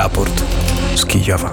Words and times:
Raport 0.00 0.44
z 0.94 1.04
Kijowa. 1.06 1.50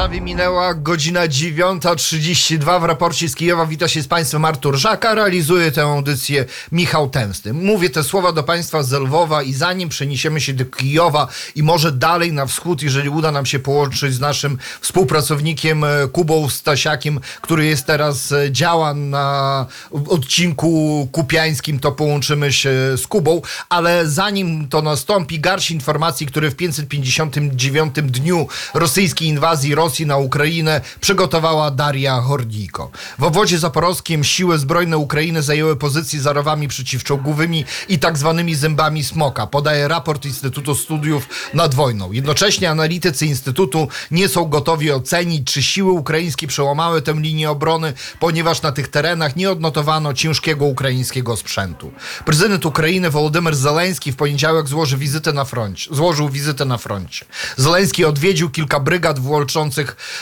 Warszawie 0.00 0.20
minęła 0.20 0.74
godzina 0.74 1.28
9.32 1.28 2.80
w 2.80 2.84
raporcie 2.84 3.28
z 3.28 3.34
Kijowa. 3.34 3.66
Wita 3.66 3.88
się 3.88 4.02
z 4.02 4.08
Państwem 4.08 4.44
Artur 4.44 4.76
Żaka. 4.76 5.14
Realizuje 5.14 5.72
tę 5.72 5.82
audycję 5.82 6.44
Michał 6.72 7.10
Tęsty. 7.10 7.52
Mówię 7.52 7.90
te 7.90 8.04
słowa 8.04 8.32
do 8.32 8.42
Państwa 8.42 8.82
z 8.82 8.92
Lwowa 8.92 9.42
i 9.42 9.52
zanim 9.52 9.88
przeniesiemy 9.88 10.40
się 10.40 10.52
do 10.52 10.64
Kijowa 10.64 11.28
i 11.54 11.62
może 11.62 11.92
dalej 11.92 12.32
na 12.32 12.46
wschód, 12.46 12.82
jeżeli 12.82 13.08
uda 13.08 13.32
nam 13.32 13.46
się 13.46 13.58
połączyć 13.58 14.14
z 14.14 14.20
naszym 14.20 14.58
współpracownikiem 14.80 15.84
e, 15.84 15.88
Kubą 16.12 16.48
Stasiakiem, 16.48 17.20
który 17.40 17.66
jest 17.66 17.86
teraz, 17.86 18.32
e, 18.32 18.52
działa 18.52 18.94
na 18.94 19.66
odcinku 20.08 21.08
kupiańskim, 21.12 21.78
to 21.80 21.92
połączymy 21.92 22.52
się 22.52 22.70
z 22.96 23.06
Kubą, 23.06 23.42
ale 23.68 24.08
zanim 24.08 24.68
to 24.68 24.82
nastąpi, 24.82 25.40
garść 25.40 25.70
informacji, 25.70 26.26
które 26.26 26.50
w 26.50 26.56
559 26.56 27.94
dniu 27.94 28.48
rosyjskiej 28.74 29.28
inwazji 29.28 29.74
Rosji 29.74 29.89
na 29.98 30.16
Ukrainę 30.16 30.80
przygotowała 31.00 31.70
Daria 31.70 32.20
Hordiko. 32.20 32.90
W 33.18 33.22
obwodzie 33.22 33.58
zaporowskim 33.58 34.24
siły 34.24 34.58
zbrojne 34.58 34.98
Ukrainy 34.98 35.42
zajęły 35.42 35.76
pozycje 35.76 36.20
za 36.20 36.32
rowami 36.32 36.68
przeciwczołgowymi 36.68 37.64
i 37.88 37.98
tak 37.98 38.18
zwanymi 38.18 38.54
zębami 38.54 39.04
smoka, 39.04 39.46
podaje 39.46 39.88
raport 39.88 40.24
Instytutu 40.24 40.74
Studiów 40.74 41.28
nad 41.54 41.74
Wojną. 41.74 42.12
Jednocześnie 42.12 42.70
analitycy 42.70 43.26
Instytutu 43.26 43.88
nie 44.10 44.28
są 44.28 44.44
gotowi 44.44 44.92
ocenić, 44.92 45.52
czy 45.52 45.62
siły 45.62 45.92
ukraińskie 45.92 46.46
przełamały 46.46 47.02
tę 47.02 47.12
linię 47.12 47.50
obrony, 47.50 47.92
ponieważ 48.20 48.62
na 48.62 48.72
tych 48.72 48.88
terenach 48.88 49.36
nie 49.36 49.50
odnotowano 49.50 50.14
ciężkiego 50.14 50.64
ukraińskiego 50.64 51.36
sprzętu. 51.36 51.92
Prezydent 52.24 52.66
Ukrainy 52.66 53.10
Wołodymyr 53.10 53.56
Zeleński 53.56 54.12
w 54.12 54.16
poniedziałek 54.16 54.68
złoży 54.68 54.96
wizytę 54.96 55.32
na 55.32 55.44
froncie, 55.44 55.94
złożył 55.94 56.28
wizytę 56.28 56.64
na 56.64 56.78
froncie. 56.78 57.26
Zeleński 57.56 58.04
odwiedził 58.04 58.50
kilka 58.50 58.80
brygad 58.80 59.18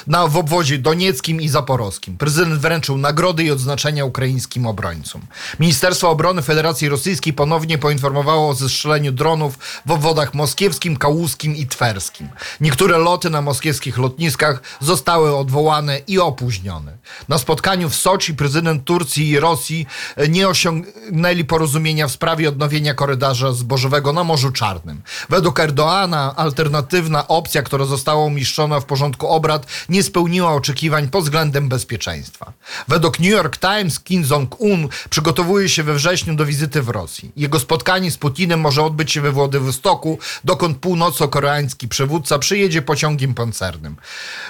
na, 0.07 0.27
w 0.27 0.37
obwodzie 0.37 0.79
donieckim 0.79 1.41
i 1.41 1.49
zaporowskim. 1.49 2.19
Prezydent 2.19 2.61
wręczył 2.61 2.99
nagrody 2.99 3.45
i 3.45 3.51
odznaczenia 3.51 4.05
ukraińskim 4.05 4.67
obrońcom. 4.67 5.23
Ministerstwo 5.61 6.11
Obrony 6.11 6.43
Federacji 6.43 6.89
Rosyjskiej 6.89 7.33
ponownie 7.33 7.79
poinformowało 7.79 8.49
o 8.49 8.55
zestrzeleniu 8.55 9.13
dronów 9.13 9.59
w 9.87 9.91
obwodach 9.91 10.35
moskiewskim, 10.35 10.97
kałuskim 10.97 11.57
i 11.57 11.67
twerskim. 11.67 12.29
Niektóre 12.61 12.99
loty 12.99 13.31
na 13.31 13.43
moskiewskich 13.43 13.99
lotniskach 13.99 14.63
zostały 14.81 15.37
odwołane 15.37 16.01
i 16.07 16.19
opóźnione. 16.19 16.93
Na 17.29 17.39
spotkaniu 17.39 17.89
w 17.89 17.95
Soczi 17.95 18.35
prezydent 18.35 18.85
Turcji 18.85 19.29
i 19.29 19.41
Rosji 19.41 19.87
e, 20.17 20.29
nie 20.29 20.49
osiągnęli 20.49 21.45
porozumienia 21.45 22.09
w 22.09 22.13
sprawie 22.13 22.49
odnowienia 22.49 22.95
korytarza 22.95 23.53
zbożowego 23.53 24.13
na 24.13 24.25
Morzu 24.25 24.53
Czarnym. 24.53 25.03
Według 25.29 25.61
Erdoana 25.61 26.37
alternatywna 26.37 27.29
opcja, 27.29 27.63
która 27.63 27.85
została 27.85 28.25
umieszczona 28.25 28.81
w 28.81 28.85
porządku 28.85 29.29
obrad, 29.29 29.48
nie 29.89 30.03
spełniła 30.03 30.53
oczekiwań 30.53 31.09
pod 31.09 31.25
względem 31.25 31.69
bezpieczeństwa. 31.69 32.53
Według 32.89 33.19
New 33.19 33.31
York 33.31 33.57
Times 33.57 34.01
Kim 34.01 34.25
Jong-un 34.25 34.89
przygotowuje 35.11 35.69
się 35.69 35.83
we 35.83 35.95
wrześniu 35.95 36.35
do 36.35 36.47
wizyty 36.47 36.83
w 36.83 36.89
Rosji. 36.89 37.33
Jego 37.37 37.61
spotkanie 37.61 38.11
z 38.11 38.19
Putinem 38.19 38.61
może 38.61 38.83
odbyć 38.83 39.13
się 39.13 39.21
we 39.21 39.33
Władywostoku, 39.33 40.19
dokąd 40.45 40.79
północno-koreański 40.79 41.89
przywódca 41.89 42.39
przyjedzie 42.39 42.83
pociągiem 42.83 43.35
pancernym. 43.35 43.97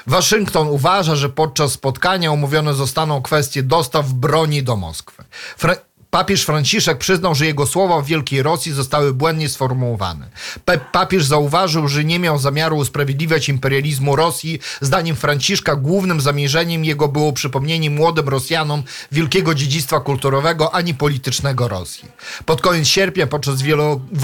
Waszyngton 0.06 0.69
uważa, 0.69 1.16
że 1.16 1.28
podczas 1.28 1.72
spotkania 1.72 2.32
omówione 2.32 2.74
zostaną 2.74 3.22
kwestie 3.22 3.62
dostaw 3.62 4.12
broni 4.12 4.62
do 4.62 4.76
Moskwy. 4.76 5.24
Fra 5.56 5.76
Papież 6.11 6.42
Franciszek 6.42 6.98
przyznał, 6.98 7.34
że 7.34 7.47
jego 7.47 7.67
słowa 7.67 8.01
w 8.01 8.06
Wielkiej 8.06 8.42
Rosji 8.42 8.73
zostały 8.73 9.14
błędnie 9.14 9.48
sformułowane. 9.48 10.28
Pe 10.65 10.78
papież 10.92 11.25
zauważył, 11.25 11.89
że 11.89 12.05
nie 12.05 12.19
miał 12.19 12.39
zamiaru 12.39 12.77
usprawiedliwiać 12.77 13.48
imperializmu 13.48 14.16
Rosji. 14.16 14.59
Zdaniem 14.81 15.16
Franciszka 15.16 15.77
głównym 15.77 16.21
zamierzeniem 16.21 16.84
jego 16.84 17.09
było 17.09 17.32
przypomnienie 17.32 17.91
młodym 17.91 18.28
Rosjanom 18.28 18.82
wielkiego 19.12 19.55
dziedzictwa 19.55 20.00
kulturowego 20.00 20.75
ani 20.75 20.94
politycznego 20.94 21.69
Rosji. 21.69 22.09
Pod 22.47 22.61
koniec 22.61 22.88
sierpnia 22.88 23.27
podczas 23.27 23.62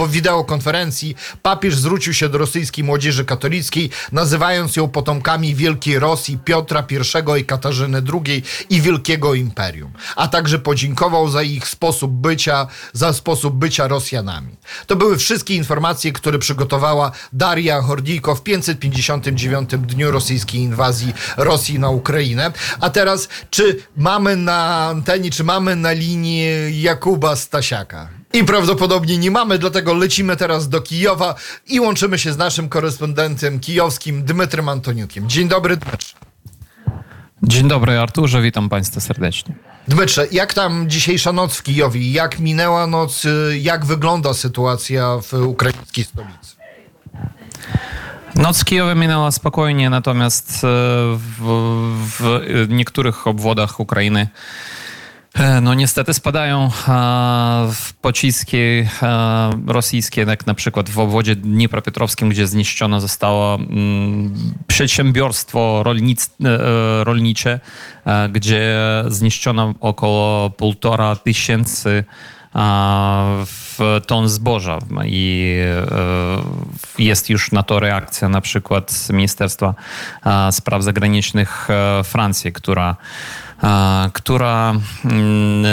wideokonferencji 0.09 1.17
papież 1.43 1.77
zwrócił 1.77 2.15
się 2.15 2.29
do 2.29 2.39
rosyjskiej 2.39 2.85
młodzieży 2.85 3.25
katolickiej, 3.25 3.91
nazywając 4.13 4.77
ją 4.77 4.89
potomkami 4.89 5.55
Wielkiej 5.55 5.99
Rosji 5.99 6.39
Piotra 6.45 6.87
I 6.91 7.41
i 7.41 7.45
Katarzyny 7.45 8.03
II 8.13 8.43
i 8.71 8.81
Wielkiego 8.81 9.35
Imperium, 9.35 9.93
a 10.17 10.29
także 10.29 10.59
podziękował 10.59 11.29
za 11.29 11.43
ich 11.43 11.74
sposób 11.75 12.13
bycia, 12.13 12.67
za 12.93 13.13
sposób 13.13 13.55
bycia 13.55 13.89
Rosjanami. 13.89 14.57
To 14.87 14.97
były 14.97 15.19
wszystkie 15.19 15.55
informacje, 15.55 16.13
które 16.13 16.39
przygotowała 16.39 17.13
Daria 17.33 17.83
Hordijko 17.83 18.35
w 18.35 18.43
559 18.43 19.71
dniu 19.71 20.11
rosyjskiej 20.11 20.61
inwazji 20.61 21.13
Rosji 21.37 21.79
na 21.79 21.91
Ukrainę. 21.91 22.53
A 22.81 22.91
teraz, 22.91 23.29
czy 23.51 23.77
mamy 23.97 24.37
na 24.37 24.87
antenie, 24.87 25.31
czy 25.31 25.45
mamy 25.45 25.77
na 25.77 25.93
linii 25.93 26.83
Jakuba 26.83 27.37
Stasiaka? 27.37 28.09
I 28.33 28.45
prawdopodobnie 28.45 29.19
nie 29.19 29.31
mamy, 29.31 29.59
dlatego 29.59 29.95
lecimy 29.95 30.37
teraz 30.37 30.69
do 30.69 30.81
Kijowa 30.81 31.35
i 31.67 31.81
łączymy 31.81 32.19
się 32.19 32.33
z 32.33 32.37
naszym 32.37 32.69
korespondentem 32.69 33.61
kijowskim 33.61 34.25
Dmytrem 34.25 34.69
Antoniukiem. 34.69 35.29
Dzień 35.29 35.49
dobry. 35.49 35.79
Dzień 37.43 37.69
dobry 37.69 37.99
Arturze, 37.99 38.43
witam 38.43 38.69
Państwa 38.69 39.01
serdecznie. 39.01 39.74
Dmytrze, 39.89 40.27
jak 40.33 40.55
tam 40.55 40.91
dzisiejsza 40.91 41.33
noc 41.33 41.57
w 41.57 41.63
Kijowie? 41.63 42.11
Jak 42.13 42.39
minęła 42.39 42.87
noc? 42.87 43.23
Jak 43.61 43.85
wygląda 43.85 44.35
sytuacja 44.35 45.19
w 45.23 45.33
ukraińskiej 45.33 46.05
stolicy? 46.05 46.57
Noc 48.35 48.61
w 48.61 48.65
Kijowie 48.65 48.95
minęła 48.95 49.31
spokojnie, 49.31 49.91
natomiast 49.91 50.59
w, 50.63 51.17
w 52.19 52.67
niektórych 52.69 53.27
obwodach 53.27 53.81
Ukrainy 53.81 54.29
no 55.63 55.75
niestety 55.75 56.15
spadają 56.15 56.71
pociski 58.03 58.57
rosyjskie, 59.67 60.21
jak 60.21 60.47
na 60.47 60.55
przykład 60.55 60.91
w 60.91 60.99
obwodzie 60.99 61.37
dniepropietrowskim, 61.37 62.29
gdzie 62.29 62.47
zniszczone 62.47 63.01
zostało 63.01 63.55
mm, 63.55 64.35
przedsiębiorstwo 64.67 65.83
rolnic, 65.83 66.31
e, 66.45 67.05
rolnicze, 67.05 67.61
gdzie 68.33 68.77
zniszczono 69.09 69.75
około 69.81 70.51
półtora 70.51 71.17
tysięcy 71.17 72.05
ton 74.07 74.29
zboża. 74.29 74.79
I 75.05 75.57
e, 76.99 77.03
jest 77.03 77.31
już 77.31 77.53
na 77.53 77.63
to 77.63 77.81
reakcja 77.81 78.29
na 78.29 78.41
przykład 78.41 79.09
Ministerstwa 79.13 79.75
Spraw 80.51 80.83
Zagranicznych 80.83 81.71
e, 81.71 82.05
Francji, 82.05 82.53
która 82.53 82.97
która 84.13 84.75
mm, 85.05 85.65
e, 85.67 85.71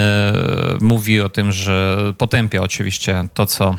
mówi 0.81 1.21
o 1.21 1.29
tym, 1.29 1.51
że 1.51 1.97
potępia 2.17 2.61
oczywiście 2.61 3.27
to, 3.33 3.45
co 3.45 3.75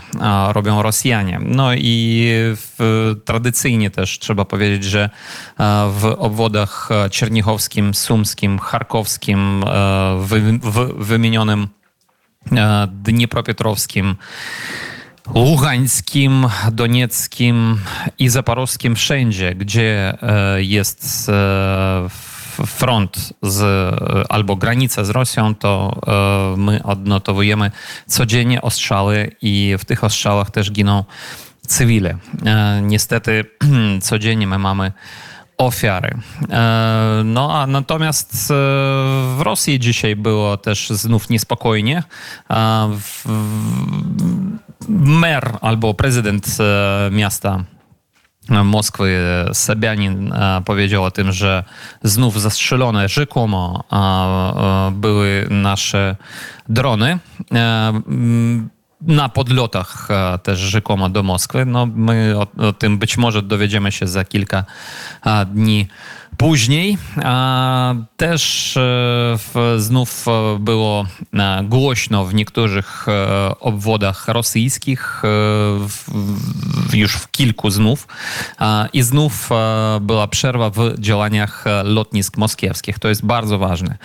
robią 0.52 0.82
Rosjanie. 0.82 1.40
No 1.44 1.74
i 1.74 2.28
w, 2.56 3.14
tradycyjnie 3.24 3.90
też 3.90 4.18
trzeba 4.18 4.44
powiedzieć, 4.44 4.84
że 4.84 5.10
w 5.90 6.14
obwodach 6.18 6.88
czernichowskim, 7.10 7.94
sumskim, 7.94 8.58
charkowskim, 8.58 9.64
w, 10.18 10.58
w 10.62 11.04
wymienionym 11.06 11.68
Dniepropietrowskim, 12.88 14.16
Ługańskim, 15.34 16.46
Donieckim 16.72 17.80
i 18.18 18.28
Zaporowskim, 18.28 18.96
wszędzie, 18.96 19.54
gdzie 19.54 20.18
e, 20.22 20.62
jest 20.62 21.30
front 22.66 23.32
z, 23.42 23.94
albo 24.28 24.56
granica 24.56 25.04
z 25.04 25.10
Rosją, 25.10 25.54
to 25.54 26.00
e, 26.06 26.56
my 26.56 26.82
odnotowujemy 26.82 27.70
codziennie 28.06 28.62
ostrzały 28.62 29.36
i 29.42 29.74
w 29.78 29.84
tych 29.84 30.04
ostrzałach 30.04 30.50
też 30.50 30.72
giną 30.72 31.04
cywile. 31.66 32.16
E, 32.46 32.80
niestety 32.82 33.44
codziennie 34.02 34.46
my 34.46 34.58
mamy 34.58 34.92
ofiary. 35.58 36.18
E, 36.50 37.22
no 37.24 37.60
a 37.60 37.66
natomiast 37.66 38.46
w 39.36 39.40
Rosji 39.40 39.80
dzisiaj 39.80 40.16
było 40.16 40.56
też 40.56 40.90
znów 40.90 41.30
niespokojnie. 41.30 42.02
Mer 44.88 45.58
albo 45.60 45.94
prezydent 45.94 46.58
miasta 47.10 47.64
Moskwy 48.64 49.18
Sabianin 49.52 50.32
e, 50.32 50.62
powiedział 50.64 51.04
o 51.04 51.10
tym, 51.10 51.32
że 51.32 51.64
znów 52.02 52.40
zastrzelone 52.40 53.08
rzekomo 53.08 53.84
e, 53.92 54.92
były 54.92 55.46
nasze 55.50 56.16
drony 56.68 57.18
e, 57.54 57.92
na 59.00 59.28
podlotach 59.28 60.08
też 60.42 60.58
rzekomo 60.58 61.08
do 61.08 61.22
Moskwy. 61.22 61.66
No, 61.66 61.86
my 61.86 62.34
o, 62.36 62.66
o, 62.68 62.72
tym 62.72 62.98
być 62.98 63.16
może 63.16 63.42
dowiedziemy 63.42 63.92
się 63.92 64.06
za 64.06 64.24
kilka 64.24 64.64
dni 65.46 65.88
Później 66.36 66.98
też 68.16 68.74
znów 69.76 70.26
było 70.58 71.06
głośno 71.62 72.24
w 72.24 72.34
niektórych 72.34 73.06
obwodach 73.60 74.28
rosyjskich, 74.28 75.22
już 76.92 77.12
w 77.12 77.30
kilku 77.30 77.70
znów. 77.70 78.06
I 78.92 79.02
znów 79.02 79.50
była 80.00 80.28
przerwa 80.28 80.70
w 80.70 80.94
działaniach 80.98 81.64
lotnisk 81.84 82.36
moskiewskich. 82.36 82.98
To 82.98 83.08
jest 83.08 83.26
bardzo 83.26 83.58
ważne. 83.58 83.98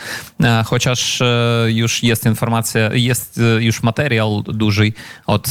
Chociaż 0.66 1.20
już 1.68 2.04
jest 2.04 2.26
informacja, 2.26 2.90
jest 2.94 3.40
już 3.60 3.84
materiał 3.84 4.42
duży 4.42 4.92
od 5.26 5.48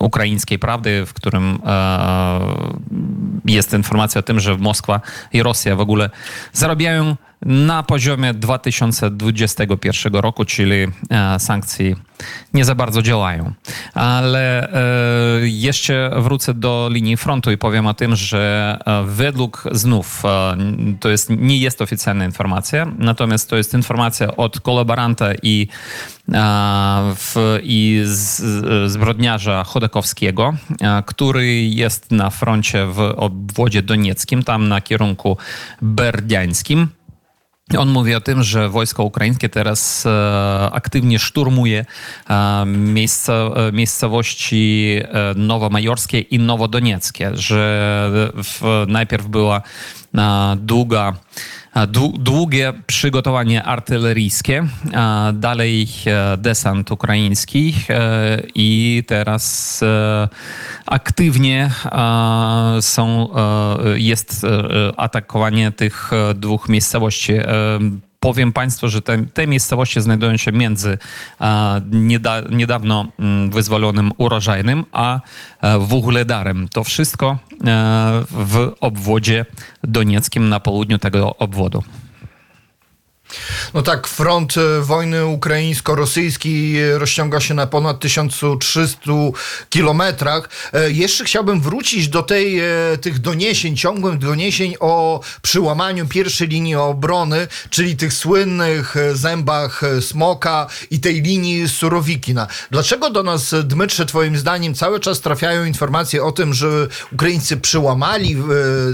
ukraińskiej 0.00 0.58
prawdy, 0.58 1.06
w 1.06 1.12
którym 1.14 1.58
e, 1.66 2.40
jest 3.44 3.72
informacja 3.72 4.18
o 4.18 4.22
tym, 4.22 4.40
że 4.40 4.56
Moskwa 4.56 5.00
i 5.32 5.42
Rosja 5.42 5.76
w 5.76 5.80
ogóle 5.80 6.10
zarabiają 6.52 7.16
na 7.42 7.82
poziomie 7.82 8.34
2021 8.34 10.14
roku, 10.14 10.44
czyli 10.44 10.86
e, 11.10 11.38
sankcje 11.38 11.96
nie 12.54 12.64
za 12.64 12.74
bardzo 12.74 13.02
działają. 13.02 13.52
Ale 13.94 14.72
e, 14.72 14.78
jeszcze 15.42 16.10
wrócę 16.18 16.54
do 16.54 16.88
linii 16.92 17.16
frontu 17.16 17.50
i 17.50 17.58
powiem 17.58 17.86
o 17.86 17.94
tym, 17.94 18.16
że 18.16 18.78
e, 18.86 19.04
według 19.06 19.64
znów, 19.72 20.22
to 21.00 21.08
jest, 21.08 21.30
nie 21.30 21.58
jest 21.58 21.82
oficjalna 21.82 22.24
informacja, 22.24 22.86
natomiast 22.98 23.50
to 23.50 23.56
jest 23.56 23.74
informacja 23.74 24.36
od 24.36 24.60
kolaboranta 24.60 25.26
i, 25.42 25.68
i 27.62 28.02
zbrodniarza 28.86 29.64
Chodakowskiego, 29.64 30.54
który 31.06 31.64
jest 31.64 32.10
na 32.10 32.30
froncie 32.30 32.86
w 32.86 33.00
obwodzie 33.00 33.82
donieckim, 33.82 34.42
tam 34.42 34.68
na 34.68 34.80
kierunku 34.80 35.36
berdiańskim. 35.82 36.88
On 37.78 37.88
mówi 37.90 38.14
o 38.14 38.20
tym, 38.20 38.42
że 38.42 38.68
wojsko 38.68 39.04
ukraińskie 39.04 39.48
teraz 39.48 40.06
e, 40.06 40.70
aktywnie 40.72 41.18
szturmuje 41.18 41.84
e, 42.30 42.64
miejsca, 42.66 43.32
e, 43.32 43.72
miejscowości 43.72 45.00
nowomajorskie 45.36 46.20
i 46.20 46.38
nowodonieckie, 46.38 47.30
że 47.34 48.10
najpierw 48.88 49.26
była 49.26 49.62
długa 50.56 51.14
długie 52.18 52.72
przygotowanie 52.86 53.62
artyleryjskie, 53.62 54.66
dalej 55.32 55.88
desant 56.38 56.90
ukraiński 56.90 57.74
i 58.54 59.02
teraz 59.06 59.80
aktywnie 60.86 61.70
są, 62.80 63.28
jest 63.94 64.46
atakowanie 64.96 65.72
tych 65.72 66.10
dwóch 66.34 66.68
miejscowości 66.68 67.32
powiem 68.20 68.52
Państwu, 68.52 68.88
że 68.88 69.02
te, 69.02 69.26
te 69.26 69.46
miejscowości 69.46 70.00
znajdują 70.00 70.36
się 70.36 70.52
między 70.52 70.98
nieda, 71.90 72.40
niedawno 72.50 73.06
mm, 73.18 73.50
wyzwolonym 73.50 74.12
Urożajnym 74.16 74.84
a 74.92 75.20
Wuchledarem. 75.80 76.68
To 76.68 76.84
wszystko 76.84 77.38
w 78.30 78.72
obwodzie 78.80 79.46
donieckim 79.84 80.48
na 80.48 80.60
południu 80.60 80.98
tego 80.98 81.36
obwodu. 81.36 81.82
No 83.74 83.82
tak, 83.82 84.06
front 84.06 84.56
e, 84.56 84.80
wojny 84.80 85.26
ukraińsko-rosyjskiej 85.26 86.76
rozciąga 86.98 87.40
się 87.40 87.54
na 87.54 87.66
ponad 87.66 88.00
1300 88.00 89.00
kilometrach. 89.70 90.48
E, 90.72 90.90
jeszcze 90.90 91.24
chciałbym 91.24 91.60
wrócić 91.60 92.08
do 92.08 92.22
tej, 92.22 92.60
e, 92.60 92.64
tych 93.00 93.18
doniesień, 93.18 93.76
ciągłych 93.76 94.18
doniesień 94.18 94.74
o 94.80 95.20
przyłamaniu 95.42 96.06
pierwszej 96.06 96.48
linii 96.48 96.74
obrony, 96.74 97.48
czyli 97.70 97.96
tych 97.96 98.12
słynnych 98.12 98.94
zębach 99.14 99.82
smoka 100.00 100.66
i 100.90 101.00
tej 101.00 101.22
linii 101.22 101.68
Surowikina. 101.68 102.46
Dlaczego 102.70 103.10
do 103.10 103.22
nas, 103.22 103.54
Dmytrze, 103.64 104.06
twoim 104.06 104.38
zdaniem 104.38 104.74
cały 104.74 105.00
czas 105.00 105.20
trafiają 105.20 105.64
informacje 105.64 106.24
o 106.24 106.32
tym, 106.32 106.54
że 106.54 106.88
Ukraińcy 107.12 107.56
przyłamali 107.56 108.36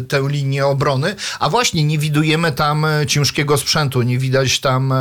tę 0.09 0.23
linię 0.29 0.67
obrony, 0.67 1.17
a 1.41 1.49
właśnie 1.49 1.85
nie 1.85 1.99
widujemy 1.99 2.53
tam 2.53 2.87
ciężkiego 3.07 3.59
sprzętu, 3.59 4.03
nie 4.03 4.19
widać 4.27 4.61
tam 4.61 4.93
e, 4.93 4.97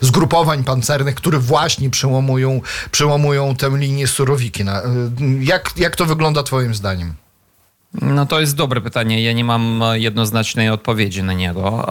zgrupowań 0.00 0.64
pancernych, 0.64 1.14
które 1.14 1.38
właśnie 1.38 1.90
przełamują, 1.90 2.60
przełamują 2.90 3.56
tę 3.56 3.70
linię 3.74 4.06
Surowiki. 4.06 4.62
E, 4.62 4.82
jak, 5.40 5.70
jak 5.76 5.96
to 5.96 6.06
wygląda 6.06 6.42
twoim 6.42 6.74
zdaniem? 6.74 7.14
No 8.00 8.26
to 8.26 8.40
jest 8.40 8.56
dobre 8.56 8.80
pytanie. 8.80 9.22
Ja 9.22 9.32
nie 9.32 9.44
mam 9.44 9.82
jednoznacznej 9.92 10.68
odpowiedzi 10.68 11.22
na 11.22 11.32
niego. 11.32 11.88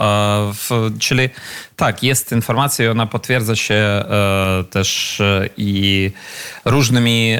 E, 0.70 0.90
czyli 0.98 1.28
tak, 1.76 2.02
jest 2.02 2.32
informacja 2.32 2.84
i 2.84 2.88
ona 2.88 3.06
potwierdza 3.06 3.56
się 3.56 3.74
e, 3.74 4.64
też 4.70 5.20
e, 5.20 5.48
i 5.56 6.10
różnymi 6.64 7.36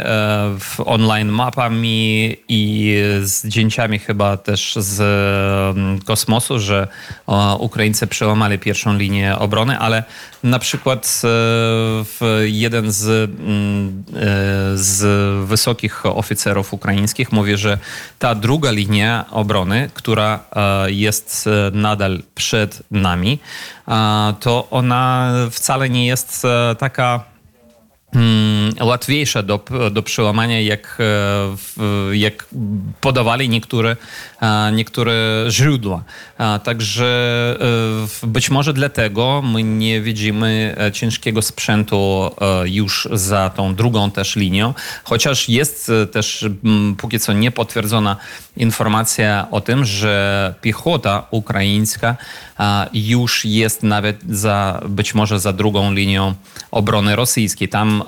online 0.84 1.28
mapami 1.28 2.36
i 2.48 2.96
zdjęciami 3.22 3.98
chyba 3.98 4.36
też 4.36 4.74
z 4.76 6.04
kosmosu, 6.04 6.58
że 6.58 6.88
Ukraińcy 7.58 8.06
przełamali 8.06 8.58
pierwszą 8.58 8.96
linię 8.96 9.38
obrony, 9.38 9.78
ale 9.78 10.04
na 10.42 10.58
przykład 10.58 11.22
jeden 12.44 12.92
z, 12.92 13.30
z 14.74 15.04
wysokich 15.46 16.06
oficerów 16.06 16.74
ukraińskich 16.74 17.32
mówi, 17.32 17.56
że 17.56 17.78
ta 18.18 18.34
druga 18.34 18.51
druga 18.52 18.70
linia 18.70 19.24
obrony, 19.30 19.90
która 19.94 20.40
e, 20.52 20.90
jest 20.90 21.46
e, 21.46 21.70
nadal 21.72 22.22
przed 22.34 22.82
nami, 22.90 23.38
e, 23.88 24.34
to 24.40 24.68
ona 24.70 25.32
wcale 25.50 25.90
nie 25.90 26.06
jest 26.06 26.42
taka 26.78 27.24
mm, 28.14 28.74
łatwiejsza 28.80 29.42
do, 29.42 29.60
do 29.90 30.02
przełamania, 30.02 30.60
jak, 30.60 30.98
jak 32.12 32.46
podawali 33.00 33.48
niektóre, 33.48 33.96
niektóre 34.72 35.14
źródła. 35.50 36.04
Także 36.64 37.58
być 38.22 38.50
może 38.50 38.72
dlatego 38.72 39.42
my 39.42 39.62
nie 39.62 40.00
widzimy 40.00 40.76
ciężkiego 40.92 41.42
sprzętu 41.42 42.30
już 42.64 43.08
za 43.12 43.50
tą 43.50 43.74
drugą 43.74 44.10
też 44.10 44.36
linią, 44.36 44.74
chociaż 45.04 45.48
jest 45.48 45.92
też 46.12 46.44
póki 46.98 47.20
co 47.20 47.32
niepotwierdzona 47.32 48.16
informacja 48.56 49.46
o 49.50 49.60
tym, 49.60 49.84
że 49.84 50.54
piechota 50.60 51.26
ukraińska 51.30 52.16
już 52.92 53.44
jest 53.44 53.82
nawet 53.82 54.20
za, 54.28 54.80
być 54.88 55.14
może 55.14 55.40
za 55.40 55.52
drugą 55.52 55.92
linią 55.92 56.34
obrony 56.70 57.16
rosyjskiej. 57.16 57.68
Tam 57.68 58.01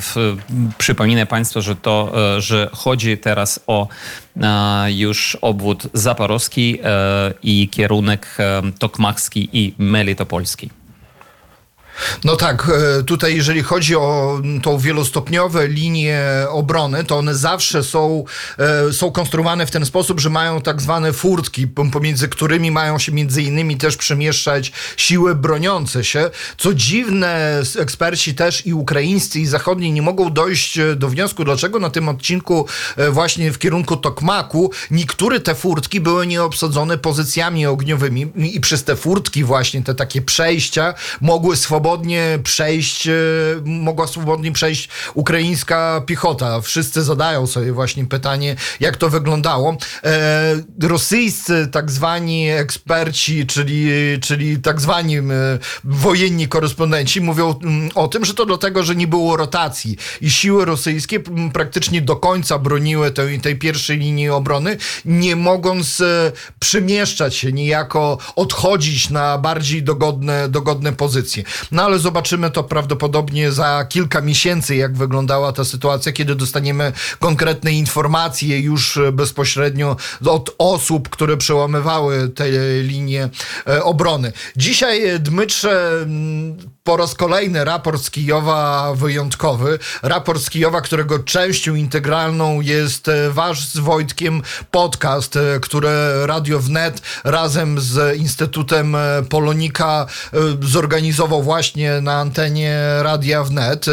w, 0.00 0.36
przypominę 0.78 1.26
Państwu, 1.26 1.62
że 1.62 1.76
to, 1.76 2.12
że 2.38 2.70
chodzi 2.72 3.18
teraz 3.18 3.60
o 3.66 3.88
już 4.86 5.38
obwód 5.40 5.88
zaporowski 5.92 6.78
i 7.42 7.68
kierunek 7.68 8.36
tokmachski 8.78 9.48
i 9.52 9.74
melitopolski. 9.78 10.70
No 12.24 12.36
tak, 12.36 12.70
e, 12.98 13.02
tutaj 13.02 13.36
jeżeli 13.36 13.62
chodzi 13.62 13.96
o 13.96 14.40
tą 14.62 14.78
wielostopniowe 14.78 15.68
linie 15.68 16.22
obrony, 16.48 17.04
to 17.04 17.18
one 17.18 17.34
zawsze 17.34 17.82
są, 17.82 18.24
e, 18.58 18.92
są 18.92 19.10
konstruowane 19.10 19.66
w 19.66 19.70
ten 19.70 19.86
sposób, 19.86 20.20
że 20.20 20.30
mają 20.30 20.60
tak 20.60 20.82
zwane 20.82 21.12
furtki, 21.12 21.66
pomiędzy 21.92 22.28
którymi 22.28 22.70
mają 22.70 22.98
się 22.98 23.12
między 23.12 23.42
innymi 23.42 23.76
też 23.76 23.96
przemieszczać 23.96 24.72
siły 24.96 25.34
broniące 25.34 26.04
się. 26.04 26.30
Co 26.58 26.74
dziwne, 26.74 27.62
eksperci 27.78 28.34
też 28.34 28.66
i 28.66 28.74
ukraińscy 28.74 29.40
i 29.40 29.46
zachodni 29.46 29.92
nie 29.92 30.02
mogą 30.02 30.32
dojść 30.32 30.78
e, 30.78 30.96
do 30.96 31.08
wniosku, 31.08 31.44
dlaczego 31.44 31.78
na 31.78 31.90
tym 31.90 32.08
odcinku 32.08 32.66
właśnie 33.10 33.52
w 33.52 33.58
kierunku 33.58 33.96
Tokmaku 33.96 34.70
niektóre 34.90 35.40
te 35.40 35.54
furtki 35.54 36.00
były 36.00 36.26
nieobsadzone 36.26 36.98
pozycjami 36.98 37.66
ogniowymi 37.66 38.32
i 38.36 38.60
przez 38.60 38.84
te 38.84 38.96
furtki 38.96 39.44
właśnie, 39.44 39.82
te 39.82 39.94
takie 39.94 40.22
przejścia 40.22 40.94
mogły 41.20 41.56
swobodnie 41.56 41.85
swobodnie 41.86 42.38
przejść, 42.42 43.08
e, 43.08 43.12
mogła 43.64 44.06
swobodnie 44.06 44.52
przejść 44.52 44.88
ukraińska 45.14 46.02
piechota. 46.06 46.60
Wszyscy 46.60 47.02
zadają 47.02 47.46
sobie 47.46 47.72
właśnie 47.72 48.06
pytanie, 48.06 48.56
jak 48.80 48.96
to 48.96 49.10
wyglądało. 49.10 49.76
E, 50.04 50.62
rosyjscy 50.82 51.68
tak 51.72 51.90
zwani 51.90 52.50
eksperci, 52.50 53.46
czyli, 53.46 53.88
czyli 54.22 54.58
tak 54.58 54.80
zwani 54.80 55.16
e, 55.16 55.22
wojenni 55.84 56.48
korespondenci 56.48 57.20
mówią 57.20 57.54
mm, 57.62 57.90
o 57.94 58.08
tym, 58.08 58.24
że 58.24 58.34
to 58.34 58.46
dlatego, 58.46 58.82
że 58.82 58.96
nie 58.96 59.06
było 59.06 59.36
rotacji 59.36 59.96
i 60.20 60.30
siły 60.30 60.64
rosyjskie 60.64 61.20
praktycznie 61.52 62.02
do 62.02 62.16
końca 62.16 62.58
broniły 62.58 63.10
tej, 63.10 63.40
tej 63.40 63.56
pierwszej 63.56 63.98
linii 63.98 64.28
obrony, 64.28 64.76
nie 65.04 65.36
mogąc 65.36 66.02
przemieszczać 66.58 67.34
się, 67.34 67.52
niejako 67.52 68.18
odchodzić 68.36 69.10
na 69.10 69.38
bardziej 69.38 69.82
dogodne, 69.82 70.48
dogodne 70.48 70.92
pozycje. 70.92 71.44
No 71.76 71.82
ale 71.82 71.98
zobaczymy 71.98 72.50
to 72.50 72.64
prawdopodobnie 72.64 73.52
za 73.52 73.86
kilka 73.88 74.20
miesięcy, 74.20 74.76
jak 74.76 74.96
wyglądała 74.96 75.52
ta 75.52 75.64
sytuacja, 75.64 76.12
kiedy 76.12 76.34
dostaniemy 76.34 76.92
konkretne 77.18 77.72
informacje 77.72 78.60
już 78.60 78.98
bezpośrednio 79.12 79.96
od 80.26 80.54
osób, 80.58 81.08
które 81.08 81.36
przełamywały 81.36 82.28
te 82.28 82.44
linie 82.82 83.28
e, 83.68 83.84
obrony. 83.84 84.32
Dzisiaj, 84.56 85.08
e, 85.08 85.18
Dmytrze, 85.18 86.06
po 86.86 86.96
raz 86.96 87.14
kolejny 87.14 87.64
raport 87.64 88.02
z 88.02 88.10
Kijowa 88.10 88.92
wyjątkowy. 88.94 89.78
Raport 90.02 90.42
z 90.42 90.50
Kijowa, 90.50 90.80
którego 90.80 91.18
częścią 91.18 91.74
integralną 91.74 92.60
jest 92.60 93.08
e, 93.08 93.30
wasz 93.30 93.68
z 93.68 93.78
Wojtkiem 93.78 94.42
podcast, 94.70 95.38
który 95.60 95.88
Radio 96.26 96.60
Wnet 96.60 97.02
razem 97.24 97.80
z 97.80 98.16
Instytutem 98.16 98.96
Polonika 99.28 100.06
zorganizował 100.62 101.42
właśnie 101.42 102.00
na 102.00 102.14
antenie 102.14 102.80
Radia 103.02 103.44
Wnet. 103.44 103.86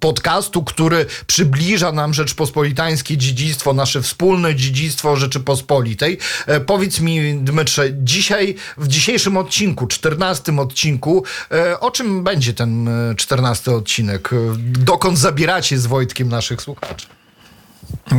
Podcastu, 0.00 0.64
który 0.64 1.06
przybliża 1.26 1.92
nam 1.92 2.14
rzeczpospolitańskie 2.14 3.16
dziedzictwo, 3.16 3.72
nasze 3.72 4.02
wspólne 4.02 4.54
dziedzictwo 4.54 5.16
Rzeczypospolitej. 5.16 6.18
Powiedz 6.66 7.00
mi, 7.00 7.38
Dmytrze, 7.38 7.88
dzisiaj, 7.92 8.54
w 8.76 8.88
dzisiejszym 8.88 9.36
odcinku, 9.36 9.86
14 9.86 10.60
odcinku, 10.60 11.24
e, 11.50 11.80
o 11.80 11.90
czym 11.90 12.24
będzie 12.24 12.54
ten 12.54 12.88
14 13.16 13.70
e, 13.70 13.74
odcinek? 13.74 14.30
Dokąd 14.58 15.18
zabieracie 15.18 15.78
z 15.78 15.86
Wojtkiem 15.86 16.28
naszych 16.28 16.62
słuchaczy? 16.62 17.06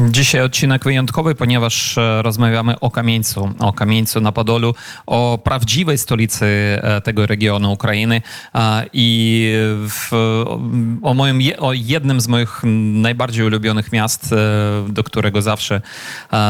Dzisiaj 0.09 0.41
odcinek 0.41 0.83
wyjątkowy, 0.83 1.36
ponieważ 1.36 1.97
e, 1.97 2.21
rozmawiamy 2.21 2.79
o 2.79 2.91
Kamieńcu, 2.91 3.50
o 3.59 3.74
Kamieńcu 3.74 4.21
na 4.21 4.31
Podolu, 4.31 4.75
o 5.05 5.39
prawdziwej 5.43 5.97
stolicy 5.97 6.45
e, 6.45 7.01
tego 7.01 7.25
regionu 7.25 7.71
Ukrainy 7.71 8.21
i 8.93 9.51
w, 9.89 10.13
o, 11.01 11.13
moim, 11.13 11.39
o 11.59 11.74
jednym 11.74 12.21
z 12.21 12.27
moich 12.27 12.62
najbardziej 12.93 13.45
ulubionych 13.45 13.91
miast, 13.91 14.33
e, 14.33 14.36
do 14.89 15.03
którego 15.03 15.41
zawsze 15.41 15.81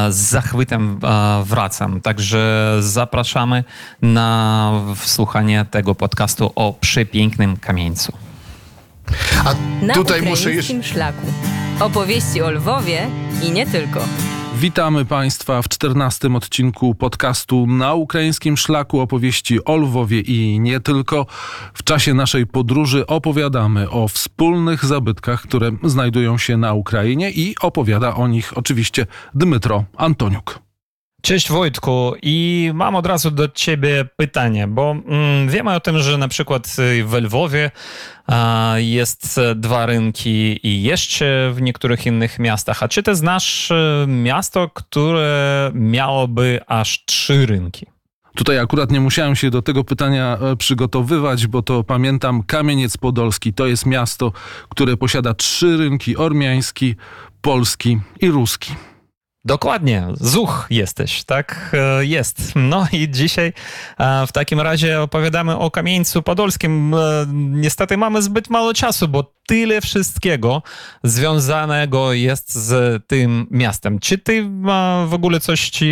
z 0.09 0.15
zachwytem 0.15 1.00
wracam. 1.43 2.01
Także 2.01 2.75
zapraszamy 2.79 3.63
na 4.01 4.71
słuchanie 4.95 5.65
tego 5.71 5.95
podcastu 5.95 6.51
o 6.55 6.74
przepięknym 6.81 7.57
Kamieńcu. 7.57 8.13
A 9.45 9.53
na 9.86 9.93
tutaj 9.93 10.21
muszę 10.21 10.53
jeszcze... 10.53 10.83
szlaku. 10.83 11.27
Opowieści 11.79 12.41
o 12.41 12.51
Lwowie 12.51 13.07
i 13.43 13.51
nie 13.51 13.65
tylko. 13.65 14.00
Witamy 14.55 15.05
Państwa 15.05 15.62
w 15.62 15.69
czternastym 15.69 16.36
odcinku 16.36 16.96
podcastu 16.96 17.67
Na 17.67 17.93
Ukraińskim 17.93 18.57
Szlaku 18.57 19.00
opowieści 19.00 19.65
o 19.65 19.75
Lwowie 19.75 20.19
i 20.19 20.60
nie 20.60 20.79
tylko. 20.79 21.25
W 21.74 21.84
czasie 21.84 22.13
naszej 22.13 22.48
podróży 22.48 23.07
opowiadamy 23.07 23.89
o 23.89 24.07
wspólnych 24.07 24.86
zabytkach, 24.86 25.41
które 25.41 25.72
znajdują 25.84 26.38
się 26.38 26.57
na 26.57 26.74
Ukrainie 26.74 27.31
i 27.31 27.55
opowiada 27.62 28.15
o 28.15 28.27
nich 28.27 28.57
oczywiście 28.57 29.05
Dmytro 29.34 29.84
Antoniuk. 29.98 30.60
Cześć 31.22 31.51
Wojtku 31.51 32.13
i 32.22 32.69
mam 32.74 32.96
od 32.96 33.05
razu 33.05 33.31
do 33.31 33.48
ciebie 33.48 34.05
pytanie, 34.15 34.67
bo 34.67 34.91
mm, 34.91 35.50
wiemy 35.50 35.75
o 35.75 35.79
tym, 35.79 36.00
że 36.00 36.17
na 36.17 36.27
przykład 36.27 36.67
w 37.03 37.13
Lwowie 37.13 37.72
jest 38.77 39.39
dwa 39.55 39.86
rynki 39.86 40.67
i 40.67 40.84
jeszcze 40.84 41.51
w 41.53 41.62
niektórych 41.62 42.05
innych 42.05 42.39
miastach. 42.39 42.84
A 42.84 42.88
czy 42.88 43.03
ty 43.03 43.15
znasz 43.15 43.72
e, 43.72 44.05
miasto, 44.07 44.69
które 44.74 45.72
miałoby 45.74 46.60
aż 46.67 47.05
trzy 47.05 47.46
rynki? 47.46 47.86
Tutaj 48.36 48.60
akurat 48.60 48.91
nie 48.91 49.01
musiałem 49.01 49.36
się 49.36 49.50
do 49.50 49.62
tego 49.62 49.84
pytania 49.84 50.38
e, 50.41 50.55
przygotowywać, 50.55 51.48
bo 51.48 51.62
to 51.62 51.84
pamiętam 51.84 52.43
Kamieniec 52.43 52.98
Podolski. 52.98 53.53
To 53.53 53.67
jest 53.67 53.86
miasto, 53.86 54.31
które 54.69 54.98
posiada 54.98 55.34
trzy 55.34 55.77
rynki: 55.77 56.17
ormiański, 56.17 56.96
polski 57.41 58.00
i 58.22 58.29
ruski. 58.29 58.75
Dokładnie, 59.48 60.08
zuch 60.13 60.68
jesteś, 60.70 61.24
tak 61.24 61.72
e, 61.74 62.06
jest. 62.06 62.51
No 62.56 62.88
i 62.92 63.10
dzisiaj 63.10 63.54
e, 64.00 64.27
w 64.27 64.32
takim 64.32 64.60
razie 64.60 65.01
opowiadamy 65.01 65.58
o 65.58 65.72
Kamieńcu 65.72 66.24
Podolskim. 66.24 66.94
E, 66.94 66.98
niestety 67.34 67.98
mamy 67.98 68.22
zbyt 68.22 68.50
mało 68.50 68.74
czasu, 68.74 69.08
bo 69.08 69.37
tyle 69.48 69.82
wszystkiego 69.82 70.63
związanego 71.04 72.13
jest 72.13 72.56
z 72.56 73.04
tym 73.08 73.48
miastem. 73.51 74.00
Czy 74.00 74.18
ty 74.18 74.50
w 75.08 75.13
ogóle 75.13 75.39
coś 75.39 75.70
ci 75.70 75.86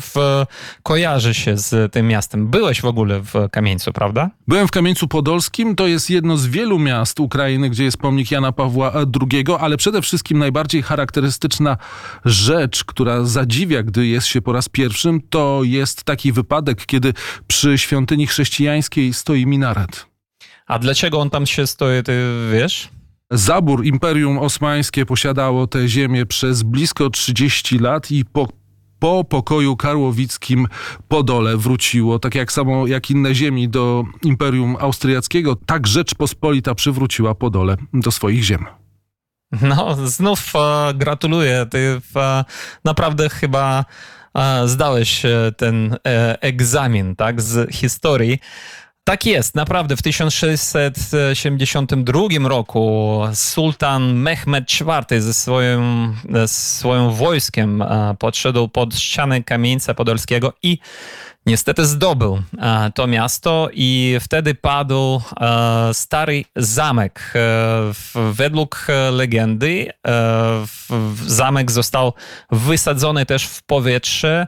w, 0.00 0.44
kojarzy 0.82 1.34
się 1.34 1.56
z 1.56 1.92
tym 1.92 2.08
miastem? 2.08 2.48
Byłeś 2.48 2.80
w 2.80 2.84
ogóle 2.84 3.20
w 3.20 3.32
Kamieńcu, 3.52 3.92
prawda? 3.92 4.30
Byłem 4.48 4.68
w 4.68 4.70
Kamieńcu 4.70 5.08
Podolskim. 5.08 5.76
To 5.76 5.86
jest 5.86 6.10
jedno 6.10 6.36
z 6.36 6.46
wielu 6.46 6.78
miast 6.78 7.20
Ukrainy, 7.20 7.70
gdzie 7.70 7.84
jest 7.84 7.96
pomnik 7.96 8.30
Jana 8.30 8.52
Pawła 8.52 8.92
II, 9.32 9.44
ale 9.60 9.76
przede 9.76 10.02
wszystkim 10.02 10.38
najbardziej 10.38 10.82
charakterystyczna 10.82 11.76
rzecz, 12.24 12.84
która 12.84 13.24
zadziwia, 13.24 13.82
gdy 13.82 14.06
jest 14.06 14.26
się 14.26 14.42
po 14.42 14.52
raz 14.52 14.68
pierwszym, 14.68 15.20
to 15.30 15.60
jest 15.64 16.04
taki 16.04 16.32
wypadek, 16.32 16.86
kiedy 16.86 17.14
przy 17.46 17.78
świątyni 17.78 18.26
chrześcijańskiej 18.26 19.14
stoi 19.14 19.46
minaret. 19.46 20.06
A 20.66 20.78
dlaczego 20.78 21.20
on 21.20 21.30
tam 21.30 21.46
się 21.46 21.66
stoi, 21.66 22.02
ty 22.02 22.12
wiesz? 22.52 22.88
Zabór 23.30 23.86
Imperium 23.86 24.38
Osmańskie 24.38 25.06
posiadało 25.06 25.66
tę 25.66 25.88
ziemię 25.88 26.26
przez 26.26 26.62
blisko 26.62 27.10
30 27.10 27.78
lat 27.78 28.10
i 28.10 28.24
po 28.24 28.48
po 28.98 29.24
pokoju 29.24 29.76
karłowickim 29.76 30.66
Podole 31.08 31.56
wróciło, 31.56 32.18
tak 32.18 32.34
jak 32.34 32.52
samo 32.52 32.86
jak 32.86 33.10
inne 33.10 33.34
ziemi 33.34 33.68
do 33.68 34.04
Imperium 34.22 34.76
Austriackiego, 34.80 35.56
tak 35.66 35.86
Rzeczpospolita 35.86 36.74
przywróciła 36.74 37.34
Podole 37.34 37.76
do 37.94 38.10
swoich 38.10 38.42
ziem. 38.42 38.66
No, 39.62 39.96
znów 40.06 40.52
e, 40.54 40.94
gratuluję. 40.94 41.66
Ty 41.70 42.00
e, 42.16 42.44
naprawdę 42.84 43.28
chyba 43.28 43.84
e, 44.34 44.68
zdałeś 44.68 45.24
e, 45.24 45.52
ten 45.56 45.96
e, 46.06 46.42
egzamin 46.42 47.16
tak, 47.16 47.42
z 47.42 47.74
historii. 47.74 48.38
Tak 49.04 49.26
jest, 49.26 49.54
naprawdę. 49.54 49.96
W 49.96 50.02
1672 50.02 52.48
roku 52.48 53.20
sultan 53.34 54.14
Mehmed 54.14 54.80
IV 54.80 55.22
ze 55.22 55.34
swoim, 55.34 56.16
ze 56.30 56.48
swoim 56.48 57.12
wojskiem 57.12 57.82
e, 57.82 58.16
podszedł 58.18 58.68
pod 58.68 58.98
ściany 58.98 59.44
kamieńca 59.44 59.94
podolskiego 59.94 60.52
i 60.62 60.78
niestety 61.46 61.86
zdobył 61.86 62.42
e, 62.58 62.92
to 62.94 63.06
miasto 63.06 63.68
i 63.72 64.16
wtedy 64.20 64.54
padł 64.54 65.20
e, 65.40 65.94
stary 65.94 66.44
zamek. 66.56 67.34
Według 68.32 68.86
legendy 69.12 69.90
zamek 71.26 71.70
został 71.70 72.12
wysadzony 72.50 73.26
też 73.26 73.44
w 73.44 73.62
powietrze 73.62 74.46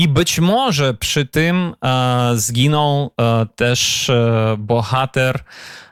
i 0.00 0.08
być 0.08 0.40
może 0.40 0.94
przy 0.94 1.26
tym 1.26 1.74
e, 1.84 2.32
zginął 2.34 3.10
e, 3.20 3.46
też 3.56 4.10
e, 4.10 4.56
bohater 4.58 5.44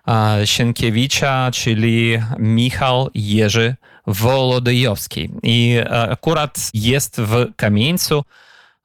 e, 0.09 0.47
Sienkiewicza, 0.47 1.51
czyli 1.51 2.19
Michał 2.39 3.11
Jerzy 3.15 3.77
Wolodyjowski. 4.07 5.31
I 5.43 5.77
e, 5.79 6.11
akurat 6.11 6.71
jest 6.75 7.21
w 7.21 7.47
Kamieńcu 7.57 8.25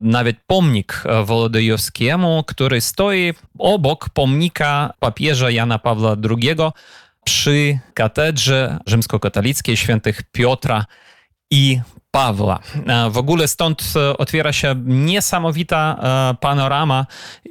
nawet 0.01 0.38
pomnik 0.48 1.03
e, 1.06 1.24
Wolodyjowskiemu, 1.24 2.44
który 2.48 2.82
stoi 2.82 3.34
obok 3.60 4.10
pomnika 4.10 4.94
papieża 5.00 5.51
Jana 5.51 5.80
Pawła 5.80 6.15
II 6.30 6.56
przy 7.25 7.80
katedrze 7.94 8.77
rzymskokatolickiej 8.86 9.77
świętych 9.77 10.24
Piotra 10.32 10.86
i 11.51 11.80
Pawła. 12.13 12.60
E, 12.88 13.10
w 13.10 13.17
ogóle 13.17 13.48
stąd 13.48 13.93
e, 13.96 14.17
otwiera 14.17 14.53
się 14.53 14.75
niesamowita 14.86 15.98
e, 16.00 16.36
panorama, 16.39 17.05